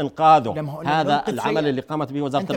لما 0.55 0.83
هذا 0.87 1.25
العمل 1.29 1.69
اللي 1.69 1.81
قامت 1.81 2.13
به 2.13 2.23
أنت 2.41 2.51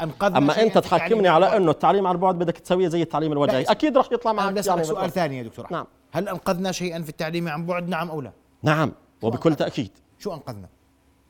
أنقذنا 0.00 0.40
في 0.40 0.42
التعليم؟ 0.46 0.70
تحكمني 0.78 1.28
عن 1.28 1.34
على 1.34 1.46
بعد؟ 1.46 1.60
أنه 1.60 1.70
التعليم 1.70 2.06
عن 2.06 2.16
بعد 2.16 2.38
بدك 2.38 2.58
تسويه 2.58 2.88
زي 2.88 3.02
التعليم 3.02 3.32
الوجاهي. 3.32 3.62
لا، 3.62 3.70
أكيد 3.70 3.96
راح 3.96 4.08
يطلع 4.12 4.32
معك 4.32 4.60
سؤال. 4.82 5.10
ثاني 5.10 5.38
يا 5.38 5.42
دكتور. 5.42 5.66
نعم. 5.70 5.86
هل 6.12 6.28
أنقذنا 6.28 6.72
شيئا 6.72 7.02
في 7.02 7.08
التعليم 7.08 7.48
عن 7.48 7.66
بعد؟ 7.66 7.88
نعم 7.88 8.10
أو 8.10 8.20
لا؟ 8.20 8.32
نعم 8.62 8.92
وبكل 9.22 9.54
تأكيد. 9.54 9.90
شو 10.18 10.34
أنقذنا؟ 10.34 10.68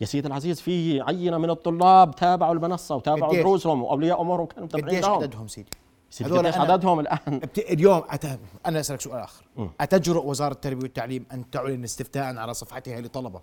يا 0.01 0.07
سيدي 0.07 0.29
العزيز 0.29 0.61
في 0.61 1.01
عينة 1.01 1.39
من 1.39 1.51
الطلاب 1.51 2.15
تابعوا 2.15 2.55
المنصة 2.55 2.97
وتابعوا؟ 2.97 3.35
دروسهم 3.37 3.83
وأولياء 3.83 4.21
أمورهم 4.21 4.47
كانوا 4.47 4.65
متابعين 4.65 4.89
قديش 4.89 5.05
لهم 5.05 5.23
عددهم 5.23 5.49
سيدي؟ 5.49 5.69
سيدي 6.11 6.31
قديش 6.31 6.55
عددهم 6.57 7.01
الآن؟ 7.01 7.19
ابت... 7.27 7.59
اليوم 7.59 8.03
أت... 8.11 8.25
أنا 8.67 8.81
أسألك 8.81 9.01
سؤال 9.01 9.21
آخر. 9.21 9.45
مم. 9.57 9.71
أتجرؤ 9.81 10.27
وزارة 10.27 10.53
التربية 10.53 10.83
والتعليم 10.83 11.27
أن 11.33 11.51
تعلن 11.51 11.85
استفتاء 11.85 12.37
على 12.37 12.55
صفحتها 12.55 13.01
لطلبة 13.01 13.41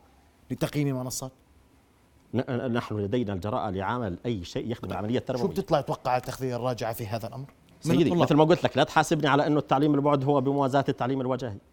لتقييم 0.52 1.00
منصات؟ 1.00 1.32
ن- 2.34 2.72
نحن 2.74 2.96
لدينا 2.98 3.34
الجراءة 3.34 3.70
لعمل 3.70 4.18
أي 4.26 4.44
شيء 4.44 4.72
يخدم 4.72 4.92
العملية 4.92 5.14
شو 5.14 5.20
التربويه 5.20 5.50
بتطلع 5.50 5.82
توقع 5.82 6.12
على 6.12 6.20
التغذيه 6.22 6.56
الراجعة 6.56 6.94
في 6.94 7.08
هذا 7.08 7.28
الأمر؟ 7.28 7.46
سيدي. 7.82 8.12
مثل 8.12 8.36
ما 8.36 8.44
قلت 8.44 8.64
لك 8.64 8.78
لا 8.78 8.84
تحاسبني 8.84 9.28
على 9.28 9.48
أنه 9.48 9.60
التعليم 9.60 9.96
البعد 9.96 10.24
هو 10.24 10.42
بموازاة 10.42 10.86
التعليم 10.90 11.22
الوجاهي 11.22 11.54
أنا- 11.54 11.73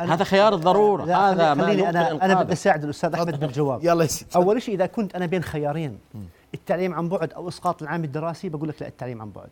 هذا 0.00 0.24
خيار 0.24 0.54
الضرورة. 0.54 1.04
لا 1.04 1.30
هذا 1.32 1.54
ما 1.54 1.64
خليني 1.64 1.88
أنا 1.88 2.24
أنا. 2.24 2.42
بدي 2.42 2.52
اساعد 2.52 2.84
الأستاذ 2.84 3.14
أحمد. 3.14 3.40
بالجواب 3.40 3.84
يلا 3.84 4.02
يا 4.02 4.08
سيدي. 4.08 4.30
أول 4.36 4.62
شيء 4.62 4.74
إذا 4.74 4.86
كنت 4.86 5.14
أنا 5.14 5.26
بين 5.26 5.42
خيارين 5.42 5.98
التعليم 6.54 6.94
عن 6.94 7.08
بعد 7.08 7.32
أو 7.32 7.48
إسقاط 7.48 7.82
العام 7.82 8.04
الدراسي 8.04 8.48
بقول 8.48 8.68
لك 8.68 8.82
لا 8.82 8.88
التعليم 8.88 9.22
عن 9.22 9.30
بعد. 9.30 9.50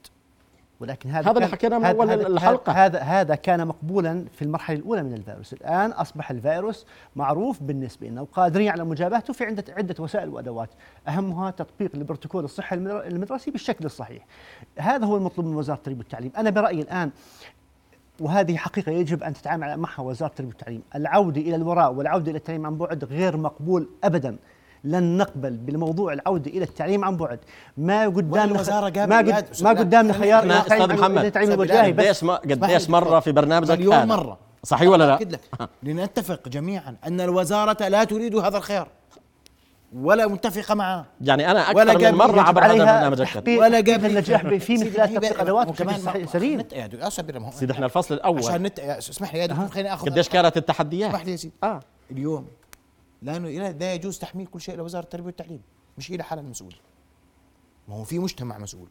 ولكن 0.80 1.10
هذا 1.10 1.30
هذا 1.30 1.38
اللي 1.38 1.46
حكيناه 1.48 1.78
من 1.78 1.84
هذا- 1.84 1.96
أول 1.96 2.38
هذا-. 2.38 2.72
هذا 2.72 2.98
هذا 3.00 3.34
كان 3.34 3.66
مقبولا 3.66 4.24
في 4.32 4.42
المرحلة 4.42 4.78
الأولى 4.78 5.02
من 5.02 5.14
الفيروس. 5.14 5.52
الآن 5.52 5.90
أصبح 5.90 6.30
الفيروس 6.30 6.86
معروف 7.16 7.62
بالنسبة 7.62 8.06
لنا 8.08 8.20
وقادرين 8.20 8.68
على 8.68 8.84
مجابهته 8.84 9.32
في 9.32 9.44
عده 9.44 9.64
عدة 9.76 9.94
وسائل 9.98 10.28
وأدوات. 10.28 10.70
أهمها 11.08 11.50
تطبيق 11.50 11.90
البروتوكول 11.94 12.44
الصحي 12.44 12.76
المدر- 12.76 13.06
المدرسي 13.06 13.50
بالشكل 13.50 13.84
الصحيح. 13.84 14.26
هذا 14.78 15.06
هو 15.06 15.16
المطلوب 15.16 15.46
من 15.46 15.56
وزارة 15.56 15.76
التربية 15.76 15.98
والتعليم. 15.98 16.32
أنا 16.36 16.50
برأيي 16.50 16.80
الآن 16.80 17.10
وهذه 18.20 18.56
حقيقة 18.56 18.92
يجب 18.92 19.22
أن 19.22 19.34
تتعامل 19.34 19.76
معها 19.76 20.00
وزارة 20.00 20.30
التربية 20.30 20.48
والتعليم. 20.48 20.82
العودة 20.94 21.40
إلى 21.40 21.56
الوراء 21.56 21.92
والعودة 21.92 22.30
إلى 22.30 22.38
التعليم 22.38 22.66
عن 22.66 22.76
بعد 22.76 23.04
غير 23.04 23.36
مقبول 23.36 23.88
أبدا. 24.04 24.36
لن 24.84 25.16
نقبل 25.16 25.56
بالموضوع 25.56 26.12
العودة 26.12 26.50
إلى 26.50 26.64
التعليم 26.64 27.04
عن 27.04 27.16
بعد. 27.16 27.40
ما 27.76 28.06
قدامنا 28.06 29.06
ما, 29.06 29.18
قد 29.18 29.44
ما 29.62 29.70
قدامنا 29.70 30.12
خيار 30.12 30.46
محمد. 30.46 31.24
التعليم 31.24 31.50
أستاذ 31.50 31.92
بس. 31.92 32.04
قديش 32.04 32.24
ما 32.24 32.36
قديش. 32.36 32.90
مرة 32.90 33.20
في 33.20 33.32
برنامجك 33.32 33.70
مليون 33.70 34.04
مرة. 34.04 34.38
صحيح 34.62 34.88
ولا 34.88 35.04
لا؟ 35.04 35.38
لنتفق 35.82 36.48
جميعا 36.48 36.96
أن 37.06 37.20
الوزارة 37.20 37.88
لا 37.88 38.04
تريد 38.04 38.36
هذا 38.36 38.56
الخيار. 38.56 38.88
ولا 39.94 40.26
متفقه 40.26 40.74
معه. 40.74 41.06
يعني 41.20 41.50
أنا 41.50 41.70
ولا 41.70 41.92
أكثر 41.92 41.98
من 41.98 42.06
قبل 42.06 42.16
مرة 42.16 42.40
عبر 42.40 42.64
هذا. 42.64 43.24
تحقيق 43.24 43.60
ولا 43.60 43.78
قبل 43.78 44.06
النجاح 44.06 44.40
في 44.42 44.48
من 44.48 44.58
سيدي 44.60 44.90
خلال 44.90 45.08
في 45.08 45.14
تطبيق 45.14 45.36
بقى- 45.36 45.40
ادوات 45.40 45.68
وكمان 45.68 45.94
بشكل 45.94 46.04
صحيح 46.06 46.24
ما- 46.24 46.30
سليم 46.32 46.60
يا 46.72 47.50
سيدي 47.50 47.72
إحنا 47.72 47.86
الفصل 47.86 48.14
الأول. 48.14 48.38
عشان 48.38 48.62
نت... 48.62 48.78
اسمح 48.80 49.34
لي 49.34 49.40
يا 49.40 49.46
دكتور 49.46 49.68
خليني 49.68 49.94
أخذ 49.94 50.10
قديش 50.10 50.28
كانت 50.28 50.56
التحديات؟ 50.56 51.10
اسمح 51.10 51.24
لي 51.24 51.32
يا 51.32 51.36
سيدي. 51.36 51.54
آه. 51.64 51.80
اليوم 52.10 52.46
لأنه 53.22 53.48
لا 53.48 53.72
لا 53.72 53.94
يجوز 53.94 54.18
تحميل 54.18 54.46
كل 54.46 54.60
شيء 54.60 54.76
لوزاره 54.76 55.04
التربية 55.04 55.26
والتعليم. 55.26 55.60
مش 55.98 56.12
هي 56.12 56.16
لحالها 56.16 56.44
المسؤوله 56.44 56.76
ما 57.88 57.94
هو 57.94 58.04
في 58.04 58.18
مجتمع 58.18 58.58
مسؤول. 58.58 58.88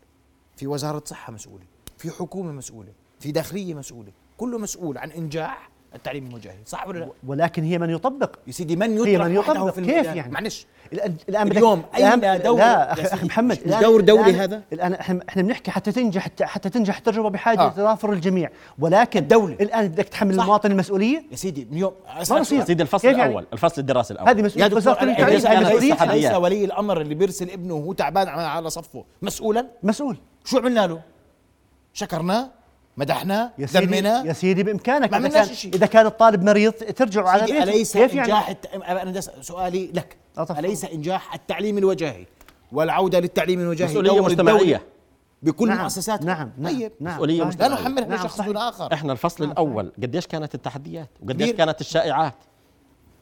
في 0.55 0.67
وزارة 0.67 1.03
صحة 1.05 1.33
مسؤولة. 1.33 1.63
في 1.97 2.09
حكومة 2.11 2.51
مسؤولة. 2.51 2.91
في 3.19 3.31
داخلية 3.31 3.73
مسؤولة. 3.73 4.11
كله 4.37 4.57
مسؤول 4.57 4.97
عن 4.97 5.11
إنجاح 5.11 5.69
التعليم 5.95 6.27
الوجاهي 6.27 6.55
صح 6.65 6.87
ولا 6.87 6.99
لا 6.99 7.09
ولكن 7.27 7.63
هي 7.63 7.77
من 7.79 7.89
يطبق 7.89 8.35
يا 8.47 8.51
سيدي 8.51 8.75
من 8.75 8.97
هي 8.97 9.13
يطرح 9.13 9.25
من 9.25 9.35
يطبق 9.35 9.73
في 9.73 9.85
كيف؟ 9.85 10.05
يعني؟ 10.15 10.31
معلش 10.31 10.65
الان 10.93 11.15
الآن 11.29 11.49
بدك- 11.49 11.57
اليوم 11.57 11.83
الآن- 11.95 12.43
دور- 12.43 12.57
لا 12.57 12.93
أخي 13.13 13.25
محمد 13.25 13.59
مش 13.67 13.73
الآن- 13.73 13.81
دور 13.81 14.01
دولي 14.01 14.33
الآن- 14.33 14.35
هذا؟ 14.41 14.61
الآن 14.73 14.93
إحنا 14.93 15.19
إحنا 15.29 15.41
بنحكي 15.41 15.71
حتى 15.71 15.91
تنجح 15.91 16.27
حتى 16.41 16.69
تنجح 16.69 16.97
التجربة 16.97 17.29
بحاجة 17.29 17.59
آه. 17.61 17.69
لتضافر 17.69 18.13
الجميع 18.13 18.49
ولكن 18.79 19.19
الدولة. 19.19 19.53
الآن 19.53 19.87
بدك 19.87 20.05
تحمل 20.09 20.35
صح. 20.35 20.41
المواطن 20.43 20.71
المسؤولية 20.71 21.23
يا 21.31 21.35
سيدي 21.35 21.67
اليوم 21.71 21.93
ما 22.29 22.39
بصير. 22.39 22.63
سيدي 22.65 22.83
الفصل 22.83 23.07
يعني؟ 23.07 23.23
الأول 23.25 23.45
الفصل 23.53 23.81
الدراسي 23.81 24.13
الأول 24.13 24.29
هذه 24.29 24.41
مسؤولية 24.41 24.75
وزارة 24.75 25.03
التعليم 25.03 25.29
ليس-. 26.11 26.31
ولي 26.35 26.65
الأمر 26.65 27.01
اللي 27.01 27.15
بيرسل 27.15 27.49
ابنه 27.49 27.73
وهو 27.73 27.93
تعبان 27.93 28.27
على- 28.27 28.29
على 28.29 28.69
صفه 28.69 29.03
مسؤولا 29.21 29.67
مسؤول 29.83 30.17
شو 30.45 30.57
عملنا 30.57 30.87
له 30.87 31.01
شكرناه 31.93 32.49
مدحناه 32.97 33.51
يا 33.57 33.65
سيدي 33.65 33.85
ذميناه 33.85 34.23
يا 34.23 34.33
سيدي 34.33 34.63
بإمكانك. 34.63 35.11
ما 35.11 35.17
إذا 35.17 35.25
عملناش 35.27 35.47
كان 35.47 35.55
شيء. 35.55 35.75
إذا 35.75 35.85
كان 35.85 36.05
الطالب 36.05 36.43
مريض 36.43 36.73
ترجعوا 36.73 37.29
على 37.29 37.45
بيته 37.45 37.63
أليس 37.63 37.93
كيف 37.97 38.13
يعني؟ 38.13 38.31
إنجاح 38.31 38.49
الت... 38.49 38.65
أنا 38.65 39.11
ده 39.11 39.21
سؤالي 39.21 39.91
لك. 39.93 40.17
أليس 40.57 40.85
إنجاح 40.85 41.33
التعليم 41.33 41.77
الوجاهي؟ 41.77 42.25
والعودة 42.71 43.19
للتعليم 43.19 43.59
الوجاهي 43.59 43.89
مسؤولية 43.89 44.23
مجتمعيه 44.23 44.81
بكل 45.43 45.69
نعم 45.69 45.81
مؤسسات 45.81 46.21
نعم 46.21 46.51
نعم 46.57 46.73
طيب. 46.73 46.91
نعم 46.99 47.13
مسؤولية 47.13 47.37
صحيح. 47.37 47.47
مجتمعية. 47.47 47.69
لا 47.69 47.75
نحملها 47.75 48.07
نعم،. 48.07 48.27
دون 48.45 48.57
آخر 48.57 48.93
إحنا 48.93 49.13
الفصل 49.13 49.43
الأول. 49.43 49.91
قديش 50.03 50.27
كانت 50.27 50.55
التحديات؟ 50.55 51.09
وقديش. 51.23 51.51
كانت 51.51 51.81
الشائعات؟ 51.81 52.35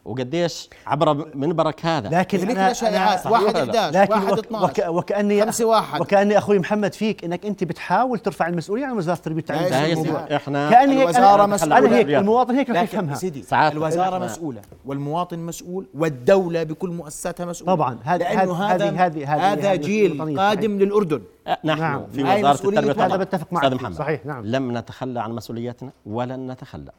وقديش 0.06 0.70
عبر 0.88 1.28
منبرك 1.36 1.86
هذا 1.86 2.10
لكن 2.20 2.38
لك 2.38 2.50
أنا 2.50 2.74
شائعات 2.74 3.20
أنا- 3.24 3.28
واحد 3.32 3.44
صحيح 3.44 3.56
ولا 3.64 3.72
لا؟ 3.72 3.80
11 3.90 4.02
لكن 4.02 4.14
واحد 4.14 4.32
وك 4.32 4.40
12 4.40 4.90
وك 4.90 4.96
وكأني 4.98 5.42
خمسة 5.46 5.66
واحد. 5.66 6.02
وكأني 6.02 6.38
أخوي 6.38 6.60
محمد 6.60 6.94
فيك 6.94 7.24
إنك 7.26 7.46
أنت 7.46 7.64
بتحاول 7.64 8.20
ترفع 8.20 8.48
المسؤولية 8.48 8.86
عن 8.86 8.98
وزارة 8.98 9.18
التربية 9.18 9.44
والتعليم 9.50 10.16
إحنا 10.16 10.70
كأني 10.72 11.06
مسؤولة. 11.06 11.46
أنا 11.78 11.96
هيك 11.96 12.08
المواطن 12.10 12.56
هيك 12.56 12.70
رح 12.70 12.82
يفهمها 12.82 13.16
سيدي 13.16 13.42
ساعات 13.44 13.72
الوزارة 13.72 14.20
إحنا- 14.20 14.24
مسؤولة 14.24 14.62
والمواطن 14.86 15.40
مسؤول 15.40 15.86
والدولة 15.94 16.64
بكل 16.64 16.90
مؤسساتها 16.90 17.46
مسؤولة 17.46 17.74
طبعاً. 17.76 18.00
هذه- 18.04 18.44
هذا 18.44 18.90
هذه- 18.90 19.36
هذا 19.36 19.72
هذه 19.72 19.76
جيل 19.76 20.40
قادم 20.40 20.80
للأردن 20.80 21.22
نحن 21.66 21.80
نعم. 21.80 22.06
في 22.14 22.24
وزارة 22.24 22.52
التربية 22.54 22.80
هذا 22.80 22.88
والتعليم 22.88 23.18
بتفق 23.18 23.48
معك 23.54 23.64
أستاذ 23.64 23.78
فيه. 23.78 23.84
محمد 23.86 23.98
صحيح، 23.98 24.26
نعم. 24.26 24.46
لم 24.46 24.78
نتخلى 24.78 25.20
عن 25.22 25.32
مسؤولياتنا 25.32 25.90
ولن 26.06 26.52
نتخلى 26.52 26.92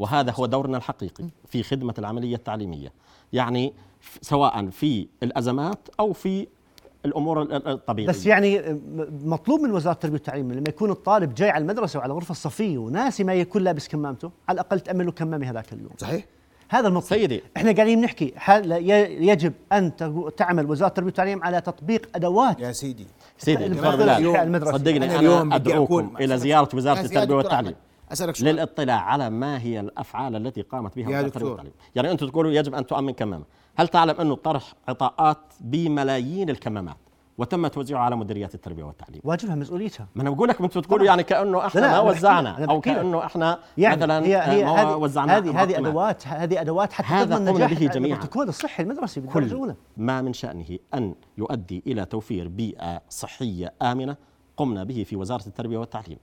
وهذا 0.00 0.32
هو 0.32 0.46
دورنا 0.46 0.76
الحقيقي 0.76 1.24
في 1.48 1.62
خدمة 1.62 1.94
العملية 1.98 2.36
التعليمية. 2.36 2.92
يعني 3.32 3.72
سواء 4.20 4.70
في 4.70 5.06
الأزمات 5.22 5.78
أو 6.00 6.12
في 6.12 6.46
الأمور 7.04 7.42
ال- 7.42 7.52
ال- 7.52 7.68
الطبيعية. 7.68 8.08
بس 8.08 8.26
يعني 8.26 8.80
مطلوب 9.24 9.60
من 9.60 9.70
وزارة 9.70 9.94
التربية 9.94 10.14
والتعليم 10.14 10.52
لما 10.52 10.68
يكون 10.68 10.90
الطالب 10.90 11.34
جاي 11.34 11.50
على 11.50 11.62
المدرسة 11.62 11.98
وعلى 11.98 12.10
الغرفه 12.10 12.32
الصفيه 12.32 12.78
وناسي 12.78 13.24
ما 13.24 13.34
يكون 13.34 13.62
لابس 13.62 13.88
كمامته 13.88 14.30
على 14.48 14.54
الأقل 14.60 14.80
تامن 14.80 15.04
له 15.04 15.12
كمامه 15.12 15.50
هذاك 15.50 15.72
اليوم. 15.72 15.90
صحيح. 15.98 16.24
هذا 16.70 16.88
المطلوب. 16.88 17.20
سيدي. 17.20 17.42
إحنا 17.56 17.72
قاعدين 17.72 18.00
نحكي 18.00 18.34
يجب 19.20 19.52
أن 19.72 19.92
تعمل 20.36 20.70
وزارة 20.70 20.88
التربية 20.88 21.06
والتعليم 21.06 21.42
على 21.44 21.60
تطبيق 21.60 22.08
أدوات 22.14 22.60
يا 22.60 22.72
سيدي. 22.72 23.06
سيدي 23.38 23.66
المدرسة. 23.66 24.72
صدقني 24.72 24.96
أنا 24.96 25.04
أنا, 25.04 25.18
اليوم 25.20 25.48
بدي 25.48 25.56
أدعوكم 25.56 26.16
إلى 26.20 26.38
زيارة 26.38 26.68
وزارة 26.76 27.00
التربية 27.00 27.34
والتعليم. 27.34 27.74
أسألك 28.12 28.36
سؤال 28.36 28.54
للاطلاع 28.54 29.00
على 29.00 29.30
ما 29.30 29.62
هي 29.62 29.80
الأفعال 29.80 30.36
التي 30.36 30.62
قامت 30.62 30.96
بها 30.96 31.04
يا 31.04 31.08
وزاره 31.08 31.22
دكتور. 31.26 31.26
التربيه 31.42 31.50
والتعليم 31.50 31.72
يعني 31.94 32.10
أنتم 32.10 32.28
تقولوا 32.28 32.52
يجب 32.52 32.74
أن 32.74 32.86
تؤمن 32.86 33.12
كمامة 33.12 33.44
هل 33.76 33.88
تعلم 33.88 34.20
انه 34.20 34.34
طرح 34.34 34.74
عطاءات 34.88 35.38
بملايين 35.60 36.50
الكمامات 36.50 36.96
وتم 37.38 37.66
توزيعها 37.66 38.00
على 38.02 38.16
مديريات 38.16 38.54
التربية 38.54 38.84
والتعليم 38.84 39.20
واجبها 39.24 39.54
مسؤوليتها 39.54 40.06
ما 40.14 40.22
أنا 40.22 40.30
بقول 40.30 40.48
لك 40.48 40.60
أنتم 40.60 40.80
تقولوا 40.80 41.06
يعني 41.06 41.22
كأنه 41.22 41.66
إحنا 41.66 41.80
لا، 41.80 41.86
لا، 41.86 41.92
ما 41.92 42.10
وزعنا 42.10 42.64
أو. 42.64 42.80
كأنه 42.80 43.24
إحنا 43.24 43.58
يعني 43.78 43.96
مثلا 43.96 44.26
هي 44.26 44.36
هي 44.36 44.64
آه، 44.64 44.66
ما 44.66 44.82
هذه 44.82 44.96
وزعنا 44.96 45.36
هذه 45.38 45.62
هذه. 45.62 45.78
ادوات 45.78 46.26
هذه 46.26 46.60
أدوات 46.60 46.92
حتى 46.92 47.06
هذا 47.06 47.24
تضمن 47.36 47.48
قمنا 47.48 47.66
نجاح 47.66 47.80
به 47.80 47.86
جميعاً. 47.86 48.14
البروتوكول 48.14 48.48
الصحي 48.48 48.82
المدرسي 48.82 49.20
بالدرجة 49.20 49.38
كل 49.44 49.52
الأولى 49.52 49.74
ما 49.96 50.22
من 50.22 50.32
شأنه 50.32 50.78
أن 50.94 51.14
يؤدي 51.38 51.82
إلى 51.86 52.04
توفير 52.04 52.48
بيئة 52.48 53.00
صحية 53.08 53.72
آمنة 53.82 54.16
قمنا 54.56 54.84
به 54.84 55.04
في 55.08 55.16
وزارة 55.16 55.46
التربية 55.46 55.78
والتعليم 55.78 56.18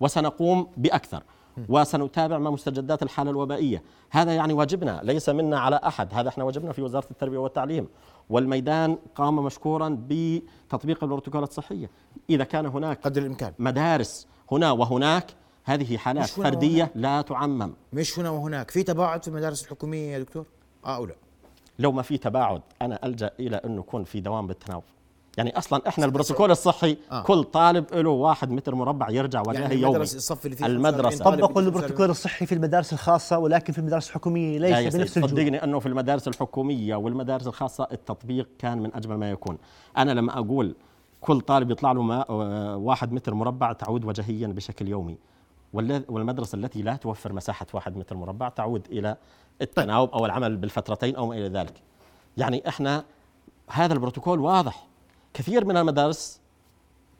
وسنقوم 0.00 0.66
بأكثر. 0.76 1.22
وسنتابع 1.68 2.38
ما 2.38 2.50
مستجدات 2.50 3.02
الحالة 3.02 3.30
الوبائية. 3.30 3.82
هذا 4.10 4.32
يعني 4.34 4.52
واجبنا 4.52 5.00
ليس 5.02 5.28
منا 5.28 5.60
على 5.60 5.80
أحد. 5.84 6.14
هذا 6.14 6.28
إحنا 6.28 6.44
واجبنا 6.44 6.72
في 6.72 6.82
وزارة 6.82 7.06
التربية 7.10 7.38
والتعليم. 7.38 7.88
والميدان 8.30 8.98
قام 9.14 9.36
مشكورا 9.36 9.98
بتطبيق 10.08 11.04
البروتوكولات 11.04 11.48
الصحية. 11.48 11.90
إذا 12.30 12.44
كان 12.44 12.66
هناك 12.66 13.00
قدر 13.04 13.22
الإمكان. 13.22 13.52
مدارس 13.58 14.26
هنا 14.52 14.72
وهناك 14.72 15.26
هذه 15.64 15.96
حالات 15.96 16.38
وهناك. 16.38 16.90
لا 16.94 17.22
تعمم. 17.22 17.72
مش 17.92 18.18
هنا 18.18 18.30
وهناك. 18.30 18.70
في 18.70 18.82
تباعد 18.82 19.22
في 19.22 19.28
المدارس 19.28 19.64
الحكومية 19.64 20.12
يا 20.12 20.18
دكتور؟ 20.18 20.46
آه 20.84 20.96
أو 20.96 21.06
لا؟ 21.06 21.14
لو 21.78 21.92
ما 21.92 22.02
في 22.02 22.18
تباعد 22.18 22.62
أنا 22.82 23.06
ألجأ 23.06 23.30
إلى 23.40 23.56
انه 23.56 23.78
يكون 23.78 24.04
في 24.04 24.20
دوام 24.20 24.46
بالتناوب. 24.46 24.82
يعني 25.38 25.58
أصلا 25.58 25.88
إحنا 25.88 26.04
البروتوكول 26.04 26.50
الصحي 26.50 26.96
آه. 27.10 27.22
كل 27.22 27.44
طالب 27.44 27.94
له 27.94 28.10
واحد 28.10 28.50
متر 28.50 28.74
مربع 28.74 29.10
يرجع 29.10 29.40
وجاهي 29.40 29.62
يعني 29.62 29.74
يومي. 29.74 29.86
المدرسة 29.86 30.16
الصف 30.16 30.44
اللي 30.46 30.56
فيه 30.56 30.66
المدرسة. 30.66 31.00
45 31.00 31.24
طالب 31.24 31.46
طبقوا 31.46 31.62
البروتوكول 31.62 32.10
الصحي 32.10 32.46
في 32.46 32.54
المدارس 32.54 32.92
الخاصة 32.92 33.38
ولكن 33.38 33.72
في 33.72 33.78
المدارس 33.78 34.08
الحكومية 34.08 34.58
ليس 34.58 34.76
سيدي 34.76 34.98
بنفس 34.98 35.16
الجوده 35.16 35.32
صدقني 35.34 35.64
إنه 35.64 35.78
في 35.78 35.86
المدارس 35.86 36.28
الحكومية 36.28 36.96
والمدارس 36.96 37.46
الخاصة 37.46 37.88
التطبيق 37.92 38.48
كان 38.58 38.78
من 38.78 38.94
أجمل 38.94 39.16
ما 39.16 39.30
يكون. 39.30 39.58
أنا 39.96 40.12
لما 40.12 40.38
أقول 40.38 40.74
كل 41.20 41.40
طالب 41.40 41.70
يطلع 41.70 41.92
له 41.92 42.02
ما 42.02 42.24
آه، 42.30 42.76
واحد 42.76 43.12
متر 43.12 43.34
مربع 43.34 43.72
تعود 43.72 44.04
وجهيا 44.04 44.46
بشكل 44.46 44.88
يومي. 44.88 45.18
والمدرسة 46.08 46.56
التي 46.56 46.82
لا 46.82 46.96
توفر 46.96 47.32
مساحة 47.32 47.66
واحد 47.72 47.96
متر 47.96 48.16
مربع 48.16 48.48
تعود 48.48 48.86
إلى 48.90 49.16
التناوب 49.62 50.10
أو 50.10 50.26
العمل 50.26 50.56
بالفترتين 50.56 51.16
أو 51.16 51.26
ما 51.26 51.34
إلى 51.34 51.48
ذلك. 51.48 51.74
يعني 52.36 52.68
إحنا 52.68 53.04
هذا 53.70 53.94
البروتوكول 53.94 54.40
واضح. 54.40 54.87
كثير 55.38 55.64
من 55.64 55.76
المدارس 55.76 56.40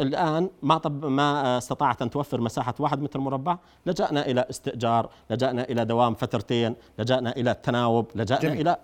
الآن 0.00 0.50
ما 0.62 0.78
طب 0.78 1.04
ما 1.04 1.58
استطاعت 1.58 2.02
أن 2.02 2.10
توفر 2.10 2.40
مساحة 2.40 2.74
واحد 2.78 3.02
متر 3.02 3.20
مربع. 3.20 3.58
لجأنا 3.86 4.26
إلى 4.26 4.46
استئجار 4.50 5.10
لجأنا 5.30 5.64
إلى 5.64 5.84
دوام 5.84 6.14
فترتين 6.14 6.74
لجأنا 6.98 7.36
إلى 7.36 7.50
التناوب 7.50 8.06
لجأنا 8.14 8.40
جميل. 8.40 8.60
إلى 8.60 8.76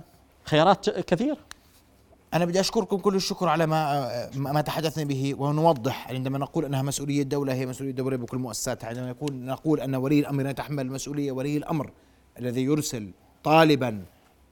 خيارات 0.44 0.90
كثير. 0.90 1.36
أنا 2.34 2.44
بدي 2.44 2.60
أشكركم 2.60 2.96
كل 2.96 3.14
الشكر 3.14 3.48
على 3.48 3.66
ما 3.66 4.30
ما 4.36 4.60
تحدثنا 4.60 5.04
به 5.04 5.34
ونوضح 5.38 6.10
عندما 6.10 6.38
نقول 6.38 6.64
أنها 6.64 6.82
مسؤولية 6.82 7.22
الدولة 7.22 7.54
هي 7.54 7.66
مسؤولية 7.66 7.90
الدولة 7.90 8.16
بكل 8.16 8.38
مؤسساتها 8.38 8.88
عندما 8.88 9.10
نقول 9.10 9.34
نقول 9.34 9.80
أن 9.80 9.94
ولي 9.94 10.20
الأمر 10.20 10.46
يتحمل 10.46 10.86
المسؤولية 10.86 11.32
ولي 11.32 11.56
الأمر 11.56 11.90
الذي 12.38 12.64
يرسل 12.64 13.10
طالبا 13.44 14.04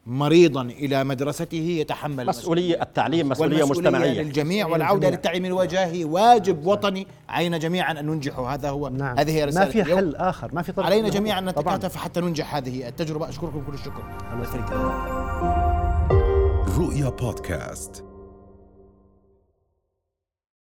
مريضا 0.07 0.63
إلى 0.63 1.05
مدرسته 1.05 1.57
يتحمل 1.57 2.27
مسؤوليه 2.27 2.83
التعليم 2.83 3.29
مسؤولية 3.29 3.65
مجتمعيه 3.67 4.23
للجميع 4.23 4.67
والعودة 4.67 4.95
للجميع. 4.95 5.11
للتعليم 5.11 5.45
الوجاهي. 5.45 6.05
واجب 6.05 6.67
وطني. 6.67 7.07
علينا 7.29 7.59
جميعا 7.59 8.01
أن 8.01 8.07
ننجحه 8.07 8.55
هذا 8.55 8.71
هو 8.71 8.89
نعم. 8.89 9.19
هذه 9.19 9.31
هي 9.31 9.47
ما 9.47 9.65
في 9.65 9.83
اليوم. 9.83 9.99
حل 9.99 10.17
آخر 10.17 10.55
ما 10.55 10.63
في 10.63 10.73
طريق 10.73 10.87
علينا 10.87 11.09
جميعا 11.09 11.39
أن. 11.39 11.45
نتكاتف 11.49 11.97
حتى 11.97 12.21
ننجح 12.21 12.57
هذه 12.57 12.89
التجربة. 12.89 13.29
أشكركم 13.29 13.63
كل 13.67 13.75
الشكر. 13.75 14.03
رؤيا 16.79 17.09
بودكاست. 17.09 18.05